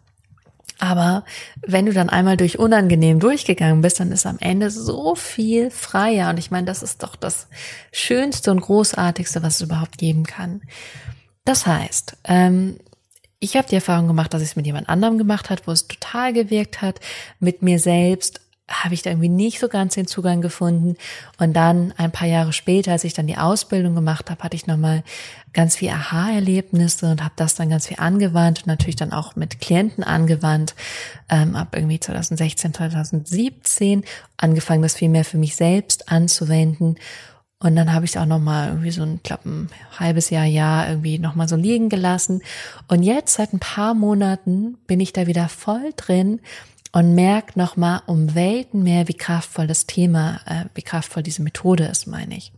Aber 0.77 1.23
wenn 1.65 1.85
du 1.85 1.93
dann 1.93 2.09
einmal 2.09 2.35
durch 2.35 2.59
unangenehm 2.59 3.19
durchgegangen 3.19 3.81
bist, 3.81 3.99
dann 4.01 4.11
ist 4.11 4.25
am 4.25 4.39
Ende 4.39 4.69
so 4.71 5.15
viel 5.15 5.71
freier. 5.71 6.29
Und 6.29 6.37
ich 6.37 6.51
meine, 6.51 6.65
das 6.67 6.83
ist 6.83 7.01
doch 7.01 7.15
das 7.15 7.47
Schönste 7.93 8.51
und 8.51 8.61
Großartigste, 8.61 9.41
was 9.41 9.55
es 9.55 9.61
überhaupt 9.61 9.97
geben 9.97 10.25
kann. 10.25 10.61
Das 11.45 11.65
heißt, 11.65 12.17
ähm, 12.25 12.77
ich 13.39 13.55
habe 13.55 13.69
die 13.69 13.75
Erfahrung 13.75 14.07
gemacht, 14.07 14.33
dass 14.33 14.41
ich 14.41 14.49
es 14.49 14.55
mit 14.57 14.65
jemand 14.65 14.89
anderem 14.89 15.17
gemacht 15.17 15.49
hat, 15.49 15.65
wo 15.65 15.71
es 15.71 15.87
total 15.87 16.33
gewirkt 16.33 16.81
hat, 16.81 16.99
mit 17.39 17.61
mir 17.61 17.79
selbst 17.79 18.41
habe 18.69 18.93
ich 18.93 19.01
da 19.01 19.09
irgendwie 19.09 19.29
nicht 19.29 19.59
so 19.59 19.67
ganz 19.67 19.95
den 19.95 20.07
Zugang 20.07 20.41
gefunden. 20.41 20.95
Und 21.37 21.53
dann 21.53 21.93
ein 21.97 22.11
paar 22.11 22.27
Jahre 22.27 22.53
später, 22.53 22.91
als 22.91 23.03
ich 23.03 23.13
dann 23.13 23.27
die 23.27 23.37
Ausbildung 23.37 23.95
gemacht 23.95 24.29
habe, 24.29 24.43
hatte 24.43 24.55
ich 24.55 24.67
nochmal 24.67 25.03
ganz 25.53 25.75
viel 25.75 25.89
Aha-Erlebnisse 25.89 27.09
und 27.11 27.23
habe 27.23 27.33
das 27.35 27.55
dann 27.55 27.69
ganz 27.69 27.87
viel 27.87 27.97
angewandt 27.99 28.59
und 28.59 28.67
natürlich 28.67 28.95
dann 28.95 29.11
auch 29.11 29.35
mit 29.35 29.59
Klienten 29.59 30.03
angewandt. 30.03 30.75
Ähm, 31.29 31.55
ab 31.55 31.75
irgendwie 31.75 31.99
2016, 31.99 32.73
2017 32.73 34.03
angefangen, 34.37 34.81
das 34.81 34.95
viel 34.95 35.09
mehr 35.09 35.25
für 35.25 35.37
mich 35.37 35.55
selbst 35.55 36.11
anzuwenden. 36.11 36.95
Und 37.61 37.75
dann 37.75 37.91
habe 37.91 38.05
ich 38.05 38.11
es 38.11 38.17
auch 38.17 38.25
nochmal 38.25 38.69
irgendwie 38.69 38.91
so 38.91 39.03
ein, 39.03 39.19
glaube 39.21 39.49
ein 39.49 39.69
halbes 39.99 40.29
Jahr, 40.29 40.45
Jahr 40.45 40.87
irgendwie 40.87 41.19
nochmal 41.19 41.49
so 41.49 41.57
liegen 41.57 41.89
gelassen. 41.89 42.41
Und 42.87 43.03
jetzt 43.03 43.33
seit 43.33 43.51
ein 43.51 43.59
paar 43.59 43.93
Monaten 43.93 44.77
bin 44.87 45.01
ich 45.01 45.11
da 45.11 45.27
wieder 45.27 45.49
voll 45.49 45.91
drin 45.97 46.39
und 46.91 47.13
merkt 47.13 47.55
nochmal 47.55 48.01
um 48.07 48.35
Welten 48.35 48.83
mehr, 48.83 49.07
wie 49.07 49.13
kraftvoll 49.13 49.67
das 49.67 49.85
Thema, 49.85 50.41
äh, 50.45 50.65
wie 50.73 50.81
kraftvoll 50.81 51.23
diese 51.23 51.41
Methode 51.41 51.85
ist, 51.85 52.07
meine 52.07 52.35
ich. 52.37 52.51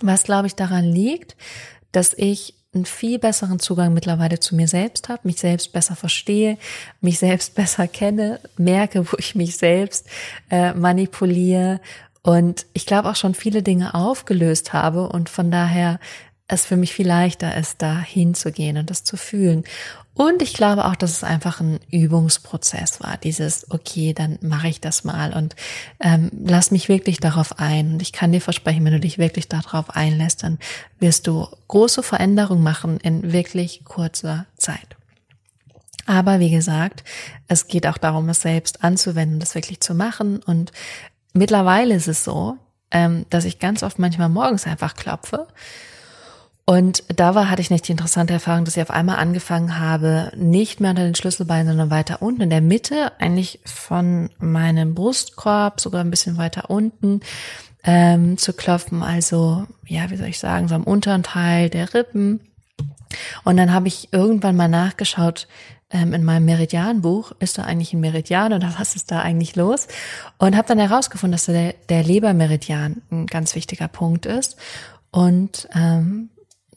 Was, 0.00 0.24
glaube 0.24 0.46
ich, 0.46 0.54
daran 0.54 0.84
liegt, 0.84 1.36
dass 1.92 2.14
ich 2.14 2.54
einen 2.74 2.86
viel 2.86 3.18
besseren 3.18 3.58
Zugang 3.58 3.92
mittlerweile 3.92 4.40
zu 4.40 4.56
mir 4.56 4.66
selbst 4.66 5.10
habe, 5.10 5.20
mich 5.24 5.36
selbst 5.36 5.72
besser 5.72 5.94
verstehe, 5.94 6.56
mich 7.00 7.18
selbst 7.18 7.54
besser 7.56 7.86
kenne, 7.86 8.40
merke, 8.56 9.06
wo 9.12 9.16
ich 9.18 9.34
mich 9.34 9.56
selbst 9.56 10.06
äh, 10.50 10.72
manipuliere 10.72 11.80
und 12.22 12.66
ich 12.72 12.86
glaube 12.86 13.10
auch 13.10 13.16
schon 13.16 13.34
viele 13.34 13.62
Dinge 13.62 13.94
aufgelöst 13.94 14.72
habe 14.72 15.08
und 15.08 15.28
von 15.28 15.50
daher 15.50 15.98
es 16.48 16.64
für 16.64 16.76
mich 16.76 16.92
viel 16.92 17.06
leichter 17.06 17.56
ist, 17.56 17.82
da 17.82 17.98
hinzugehen 17.98 18.76
und 18.76 18.90
das 18.90 19.04
zu 19.04 19.16
fühlen. 19.16 19.64
Und 20.14 20.42
ich 20.42 20.52
glaube 20.52 20.84
auch, 20.84 20.94
dass 20.94 21.10
es 21.10 21.24
einfach 21.24 21.60
ein 21.60 21.80
Übungsprozess 21.90 23.00
war. 23.00 23.16
Dieses, 23.16 23.70
okay, 23.70 24.12
dann 24.12 24.38
mache 24.42 24.68
ich 24.68 24.80
das 24.80 25.04
mal 25.04 25.32
und 25.32 25.56
ähm, 26.00 26.30
lass 26.44 26.70
mich 26.70 26.90
wirklich 26.90 27.18
darauf 27.18 27.58
ein. 27.58 27.94
Und 27.94 28.02
ich 28.02 28.12
kann 28.12 28.30
dir 28.30 28.42
versprechen, 28.42 28.84
wenn 28.84 28.92
du 28.92 29.00
dich 29.00 29.16
wirklich 29.16 29.48
darauf 29.48 29.90
einlässt, 29.90 30.42
dann 30.42 30.58
wirst 30.98 31.26
du 31.26 31.46
große 31.68 32.02
Veränderungen 32.02 32.62
machen 32.62 32.98
in 32.98 33.32
wirklich 33.32 33.84
kurzer 33.84 34.46
Zeit. 34.58 34.96
Aber 36.04 36.40
wie 36.40 36.50
gesagt, 36.50 37.04
es 37.48 37.68
geht 37.68 37.86
auch 37.86 37.96
darum, 37.96 38.28
es 38.28 38.42
selbst 38.42 38.84
anzuwenden, 38.84 39.40
das 39.40 39.54
wirklich 39.54 39.80
zu 39.80 39.94
machen. 39.94 40.40
Und 40.42 40.72
mittlerweile 41.32 41.94
ist 41.94 42.08
es 42.08 42.22
so, 42.22 42.58
ähm, 42.90 43.24
dass 43.30 43.46
ich 43.46 43.58
ganz 43.58 43.82
oft 43.82 43.98
manchmal 43.98 44.28
morgens 44.28 44.66
einfach 44.66 44.94
klopfe 44.94 45.46
und 46.64 47.02
da 47.08 47.34
war, 47.34 47.50
hatte 47.50 47.60
ich 47.60 47.70
nicht 47.70 47.88
die 47.88 47.92
interessante 47.92 48.32
Erfahrung, 48.32 48.64
dass 48.64 48.76
ich 48.76 48.82
auf 48.82 48.90
einmal 48.90 49.16
angefangen 49.16 49.78
habe, 49.78 50.30
nicht 50.36 50.80
mehr 50.80 50.90
unter 50.90 51.04
den 51.04 51.16
Schlüsselbeinen, 51.16 51.66
sondern 51.66 51.90
weiter 51.90 52.22
unten 52.22 52.42
in 52.42 52.50
der 52.50 52.60
Mitte, 52.60 53.12
eigentlich 53.18 53.60
von 53.64 54.30
meinem 54.38 54.94
Brustkorb, 54.94 55.80
sogar 55.80 56.02
ein 56.02 56.10
bisschen 56.10 56.38
weiter 56.38 56.70
unten, 56.70 57.20
ähm, 57.82 58.38
zu 58.38 58.52
klopfen. 58.52 59.02
Also, 59.02 59.66
ja, 59.86 60.10
wie 60.10 60.16
soll 60.16 60.28
ich 60.28 60.38
sagen, 60.38 60.68
so 60.68 60.76
am 60.76 60.84
unteren 60.84 61.24
Teil 61.24 61.68
der 61.68 61.94
Rippen. 61.94 62.40
Und 63.42 63.56
dann 63.56 63.72
habe 63.72 63.88
ich 63.88 64.12
irgendwann 64.12 64.56
mal 64.56 64.68
nachgeschaut, 64.68 65.48
ähm, 65.90 66.14
in 66.14 66.24
meinem 66.24 66.46
Meridianbuch, 66.46 67.32
ist 67.38 67.58
da 67.58 67.64
eigentlich 67.64 67.92
ein 67.92 68.00
Meridian 68.00 68.52
oder 68.52 68.74
was 68.78 68.96
ist 68.96 69.10
da 69.10 69.20
eigentlich 69.20 69.56
los? 69.56 69.88
Und 70.38 70.56
habe 70.56 70.68
dann 70.68 70.78
herausgefunden, 70.78 71.32
dass 71.32 71.46
der, 71.46 71.74
der 71.88 72.02
Lebermeridian 72.02 73.02
ein 73.10 73.26
ganz 73.26 73.54
wichtiger 73.54 73.88
Punkt 73.88 74.26
ist. 74.26 74.56
Und 75.10 75.68
ähm, 75.74 76.30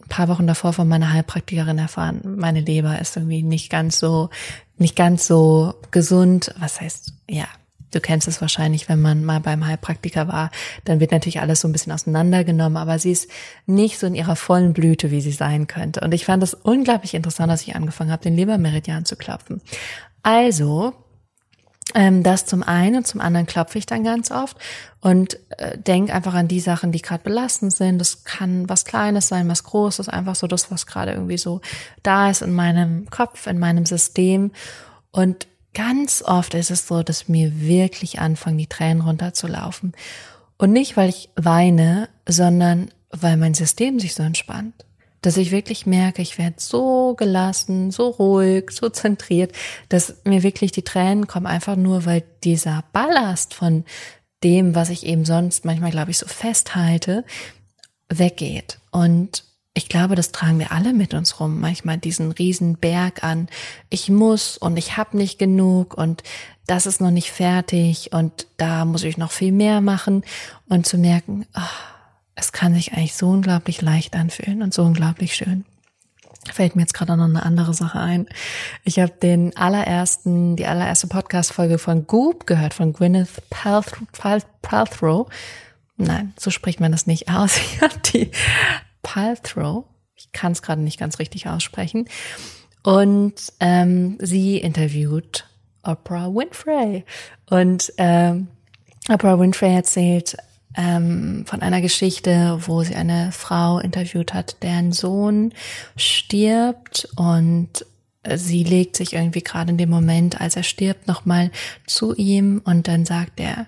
paar 0.10 0.28
Wochen 0.28 0.48
davor 0.48 0.74
von 0.74 0.88
meiner 0.88 1.14
Heilpraktikerin 1.14 1.78
erfahren, 1.78 2.22
meine 2.38 2.62
Leber 2.62 3.00
ist 3.00 3.16
irgendwie 3.18 3.44
nicht 3.44 3.70
ganz 3.70 4.00
so, 4.00 4.30
nicht 4.78 4.96
ganz 4.96 5.28
so 5.28 5.74
gesund. 5.92 6.54
Was 6.60 6.82
heißt, 6.82 7.14
ja, 7.30 7.46
du 7.92 8.00
kennst 8.00 8.28
es 8.28 8.42
wahrscheinlich, 8.42 8.90
wenn 8.90 9.02
man 9.02 9.24
mal 9.24 9.40
beim 9.40 9.66
Heilpraktiker 9.66 10.28
war, 10.28 10.52
dann 10.84 11.00
wird 11.00 11.12
natürlich 11.12 11.40
alles 11.40 11.62
so 11.62 11.68
ein 11.68 11.72
bisschen 11.72 11.94
auseinandergenommen, 11.94 12.78
aber 12.78 13.00
sie 13.00 13.12
ist 13.12 13.30
nicht 13.66 13.98
so 13.98 14.08
in 14.08 14.16
ihrer 14.16 14.36
vollen 14.36 14.74
Blüte, 14.74 15.12
wie 15.12 15.22
sie 15.22 15.32
sein 15.32 15.68
könnte. 15.68 16.02
Und 16.02 16.14
ich 16.14 16.26
fand 16.26 16.44
es 16.44 16.54
unglaublich 16.54 17.14
interessant, 17.14 17.52
dass 17.52 17.62
ich 17.62 17.76
angefangen 17.76 18.12
habe, 18.12 18.24
den 18.24 18.36
Lebermeridian 18.36 19.06
zu 19.06 19.16
klopfen. 19.16 19.62
Also 20.24 20.94
ähm, 21.94 22.24
das 22.24 22.46
zum 22.46 22.64
einen 22.64 22.98
und 22.98 23.08
zum 23.08 23.22
anderen 23.22 23.46
klopfe 23.46 23.78
ich 23.78 23.86
dann 23.86 24.04
ganz 24.04 24.32
oft 24.32 24.58
und 25.02 25.38
äh, 25.58 25.78
denk 25.78 26.14
einfach 26.14 26.34
an 26.34 26.48
die 26.48 26.60
Sachen, 26.60 26.92
die 26.92 27.02
gerade 27.02 27.24
belastend 27.24 27.74
sind. 27.74 28.00
Das 28.00 28.24
kann 28.24 28.68
was 28.68 28.86
Kleines 28.86 29.28
sein, 29.28 29.48
was 29.48 29.64
Großes, 29.64 30.10
einfach 30.10 30.36
so 30.36 30.48
das, 30.48 30.72
was 30.72 30.88
gerade 30.88 31.12
irgendwie 31.12 31.38
so 31.38 31.62
da 32.02 32.30
ist 32.30 32.42
in 32.42 32.54
meinem 32.54 33.10
Kopf, 33.10 33.46
in 33.48 33.60
meinem 33.60 33.86
System. 33.86 34.52
Und 35.12 35.48
ganz 35.74 36.24
oft 36.26 36.56
ist 36.56 36.72
es 36.72 36.88
so, 36.88 37.04
dass 37.04 37.30
mir 37.30 37.60
wirklich 37.62 38.20
anfangen, 38.20 38.58
die 38.58 38.68
Tränen 38.68 39.02
runterzulaufen. 39.02 39.94
Und 40.58 40.72
nicht, 40.72 40.98
weil 40.98 41.10
ich 41.10 41.30
weine, 41.36 42.10
sondern 42.28 42.90
weil 43.12 43.38
mein 43.38 43.54
System 43.54 44.00
sich 44.00 44.16
so 44.16 44.24
entspannt 44.24 44.85
dass 45.26 45.38
ich 45.38 45.52
wirklich 45.52 45.86
merke, 45.86 46.22
ich 46.22 46.38
werde 46.38 46.58
so 46.60 47.16
gelassen, 47.16 47.92
so 47.92 48.10
ruhig, 48.10 48.70
so 48.72 48.90
zentriert, 48.90 49.54
dass 49.90 50.18
mir 50.24 50.44
wirklich 50.44 50.72
die 50.72 50.84
Tränen 50.84 51.28
kommen, 51.28 51.48
einfach 51.48 51.76
nur, 51.76 52.06
weil 52.06 52.24
dieser 52.44 52.84
Ballast 52.94 53.54
von 53.54 53.86
dem, 54.44 54.76
was 54.76 54.90
ich 54.90 55.06
eben 55.06 55.26
sonst 55.26 55.66
manchmal, 55.66 55.92
glaube 55.92 56.12
ich, 56.12 56.20
so 56.20 56.28
festhalte, 56.28 57.26
weggeht. 58.10 58.80
Und 58.92 59.44
ich 59.74 59.90
glaube, 59.90 60.16
das 60.16 60.32
tragen 60.32 60.60
wir 60.60 60.72
alle 60.72 60.94
mit 60.94 61.14
uns 61.14 61.40
rum. 61.40 61.60
Manchmal 61.60 61.98
diesen 61.98 62.32
riesen 62.32 62.78
Berg 62.78 63.24
an, 63.24 63.50
ich 63.90 64.10
muss 64.10 64.58
und 64.58 64.78
ich 64.78 64.96
habe 64.96 65.18
nicht 65.18 65.40
genug 65.40 65.98
und 65.98 66.22
das 66.68 66.86
ist 66.86 67.02
noch 67.02 67.12
nicht 67.12 67.32
fertig 67.32 68.12
und 68.14 68.48
da 68.58 68.86
muss 68.86 69.04
ich 69.04 69.18
noch 69.18 69.32
viel 69.32 69.52
mehr 69.52 69.82
machen 69.82 70.24
und 70.70 70.86
zu 70.86 70.98
merken, 70.98 71.46
oh, 71.56 71.95
es 72.36 72.52
kann 72.52 72.74
sich 72.74 72.94
eigentlich 72.94 73.16
so 73.16 73.30
unglaublich 73.30 73.82
leicht 73.82 74.16
anfühlen 74.16 74.62
und 74.62 74.74
so 74.74 74.84
unglaublich 74.84 75.36
schön. 75.36 75.66
Fällt 76.52 76.76
mir 76.76 76.84
jetzt 76.84 76.94
gerade 76.94 77.18
noch 77.18 77.26
eine 77.26 77.44
andere 77.44 77.74
Sache 77.74 78.00
ein. 78.00 78.28
Ich 78.84 79.00
habe 79.00 79.14
den 79.14 79.56
allerersten, 79.58 80.56
die 80.56 80.68
allererste 80.68 81.08
Podcast-Folge 81.08 81.80
von 81.80 82.06
Goop 82.06 82.46
gehört, 82.46 82.76
von 82.76 82.94
Gwyneth 82.94 83.42
Paltrow. 83.50 85.28
Nein, 85.98 86.34
so 86.38 86.52
spricht 86.52 86.80
man 86.80 86.92
das 86.92 87.08
nicht 87.08 87.30
aus. 87.30 87.58
Ich 87.60 87.82
habe 87.82 87.96
die 88.14 88.32
Paltrow, 89.02 89.86
ich 90.16 90.32
kann 90.34 90.52
es 90.52 90.62
gerade 90.62 90.82
nicht 90.82 91.00
ganz 91.00 91.20
richtig 91.20 91.48
aussprechen, 91.48 92.08
und 92.84 93.34
ähm, 93.60 94.18
sie 94.22 94.58
interviewt 94.58 95.48
Oprah 95.82 96.28
Winfrey. 96.28 97.04
Und 97.50 97.92
ähm, 97.98 98.50
Oprah 99.10 99.40
Winfrey 99.40 99.74
erzählt 99.74 100.38
ähm, 100.78 101.46
von 101.46 101.62
einer 101.62 101.82
Geschichte, 101.82 102.60
wo 102.66 102.84
sie 102.84 102.96
eine 102.96 103.32
Frau 103.32 103.80
interviewt 103.80 104.34
hat, 104.34 104.58
deren 104.64 104.92
Sohn 104.92 105.54
stirbt 105.96 107.08
und 107.16 107.86
sie 108.36 108.64
legt 108.64 108.96
sich 108.96 109.14
irgendwie 109.14 109.42
gerade 109.42 109.72
in 109.72 109.78
dem 109.78 109.90
Moment, 109.90 110.42
als 110.42 110.56
er 110.56 110.64
stirbt, 110.64 111.08
nochmal 111.08 111.52
zu 111.86 112.16
ihm 112.16 112.62
und 112.66 112.88
dann 112.88 113.06
sagt 113.06 113.40
er 113.40 113.68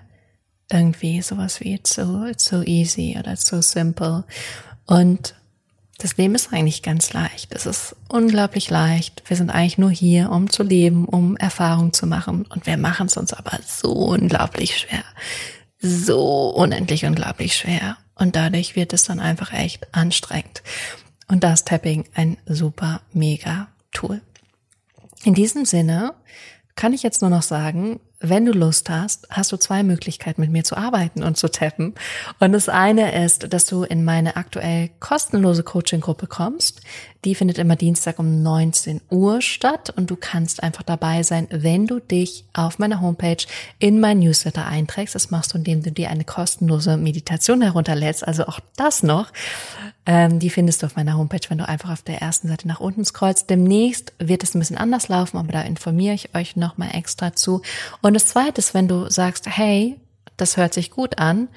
irgendwie 0.70 1.22
sowas 1.22 1.60
wie 1.60 1.74
it's 1.74 1.94
so, 1.94 2.24
it's 2.26 2.44
so 2.44 2.62
easy 2.62 3.16
oder 3.18 3.32
it's 3.32 3.46
so 3.46 3.62
simple. 3.62 4.24
Und 4.86 5.34
das 5.98 6.16
Leben 6.16 6.34
ist 6.34 6.52
eigentlich 6.52 6.82
ganz 6.82 7.12
leicht. 7.12 7.52
Es 7.52 7.66
ist 7.66 7.96
unglaublich 8.08 8.70
leicht. 8.70 9.22
Wir 9.26 9.36
sind 9.36 9.50
eigentlich 9.50 9.78
nur 9.78 9.90
hier, 9.90 10.30
um 10.30 10.48
zu 10.50 10.62
leben, 10.62 11.06
um 11.06 11.36
Erfahrungen 11.36 11.92
zu 11.92 12.06
machen. 12.06 12.46
Und 12.48 12.66
wir 12.66 12.76
machen 12.76 13.06
es 13.06 13.16
uns 13.16 13.32
aber 13.32 13.58
so 13.66 13.92
unglaublich 13.92 14.78
schwer 14.78 15.04
so 15.80 16.50
unendlich 16.50 17.04
unglaublich 17.04 17.54
schwer. 17.54 17.96
Und 18.14 18.36
dadurch 18.36 18.74
wird 18.74 18.92
es 18.92 19.04
dann 19.04 19.20
einfach 19.20 19.52
echt 19.52 19.94
anstrengend. 19.94 20.62
Und 21.28 21.44
da 21.44 21.52
ist 21.52 21.68
Tapping 21.68 22.04
ein 22.14 22.36
super, 22.46 23.02
mega 23.12 23.68
Tool. 23.92 24.20
In 25.24 25.34
diesem 25.34 25.64
Sinne 25.64 26.14
kann 26.74 26.92
ich 26.92 27.02
jetzt 27.02 27.22
nur 27.22 27.30
noch 27.30 27.42
sagen, 27.42 28.00
wenn 28.20 28.44
du 28.44 28.52
Lust 28.52 28.90
hast, 28.90 29.28
hast 29.30 29.52
du 29.52 29.56
zwei 29.56 29.84
Möglichkeiten, 29.84 30.40
mit 30.40 30.50
mir 30.50 30.64
zu 30.64 30.76
arbeiten 30.76 31.22
und 31.22 31.36
zu 31.36 31.48
tappen. 31.48 31.94
Und 32.40 32.52
das 32.52 32.68
eine 32.68 33.24
ist, 33.24 33.52
dass 33.52 33.66
du 33.66 33.84
in 33.84 34.04
meine 34.04 34.36
aktuell 34.36 34.90
kostenlose 34.98 35.62
Coaching-Gruppe 35.62 36.26
kommst. 36.26 36.80
Die 37.24 37.34
findet 37.34 37.58
immer 37.58 37.76
Dienstag 37.76 38.18
um 38.18 38.42
19 38.42 39.00
Uhr 39.10 39.40
statt 39.40 39.92
und 39.96 40.10
du 40.10 40.16
kannst 40.16 40.62
einfach 40.62 40.82
dabei 40.84 41.22
sein, 41.22 41.46
wenn 41.50 41.86
du 41.86 42.00
dich 42.00 42.44
auf 42.54 42.78
meiner 42.78 43.00
Homepage 43.00 43.44
in 43.78 44.00
mein 44.00 44.20
Newsletter 44.20 44.66
einträgst. 44.66 45.14
Das 45.14 45.30
machst 45.30 45.52
du, 45.52 45.58
indem 45.58 45.82
du 45.82 45.90
dir 45.90 46.10
eine 46.10 46.24
kostenlose 46.24 46.96
Meditation 46.96 47.60
herunterlädst. 47.60 48.26
Also 48.26 48.46
auch 48.46 48.60
das 48.76 49.02
noch. 49.02 49.32
Ähm, 50.06 50.38
die 50.38 50.48
findest 50.48 50.82
du 50.82 50.86
auf 50.86 50.96
meiner 50.96 51.18
Homepage, 51.18 51.40
wenn 51.48 51.58
du 51.58 51.68
einfach 51.68 51.90
auf 51.90 52.02
der 52.02 52.22
ersten 52.22 52.48
Seite 52.48 52.66
nach 52.66 52.80
unten 52.80 53.04
scrollst. 53.04 53.50
Demnächst 53.50 54.14
wird 54.18 54.42
es 54.42 54.54
ein 54.54 54.58
bisschen 54.58 54.78
anders 54.78 55.08
laufen, 55.08 55.36
aber 55.36 55.52
da 55.52 55.60
informiere 55.60 56.14
ich 56.14 56.34
euch 56.34 56.56
nochmal 56.56 56.90
extra 56.94 57.34
zu. 57.34 57.60
Das 58.14 58.26
zweite 58.26 58.58
ist, 58.58 58.74
wenn 58.74 58.88
du 58.88 59.10
sagst, 59.10 59.46
hey, 59.48 60.00
das 60.36 60.56
hört 60.56 60.74
sich 60.74 60.90
gut 60.90 61.18
an 61.18 61.48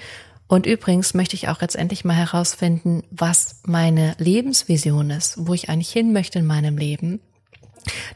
und 0.48 0.66
übrigens 0.66 1.14
möchte 1.14 1.36
ich 1.36 1.48
auch 1.48 1.62
jetzt 1.62 1.76
endlich 1.76 2.04
mal 2.04 2.16
herausfinden, 2.16 3.04
was 3.10 3.62
meine 3.64 4.16
Lebensvision 4.18 5.10
ist, 5.10 5.48
wo 5.48 5.54
ich 5.54 5.70
eigentlich 5.70 5.92
hin 5.92 6.12
möchte 6.12 6.40
in 6.40 6.46
meinem 6.46 6.78
Leben. 6.78 7.22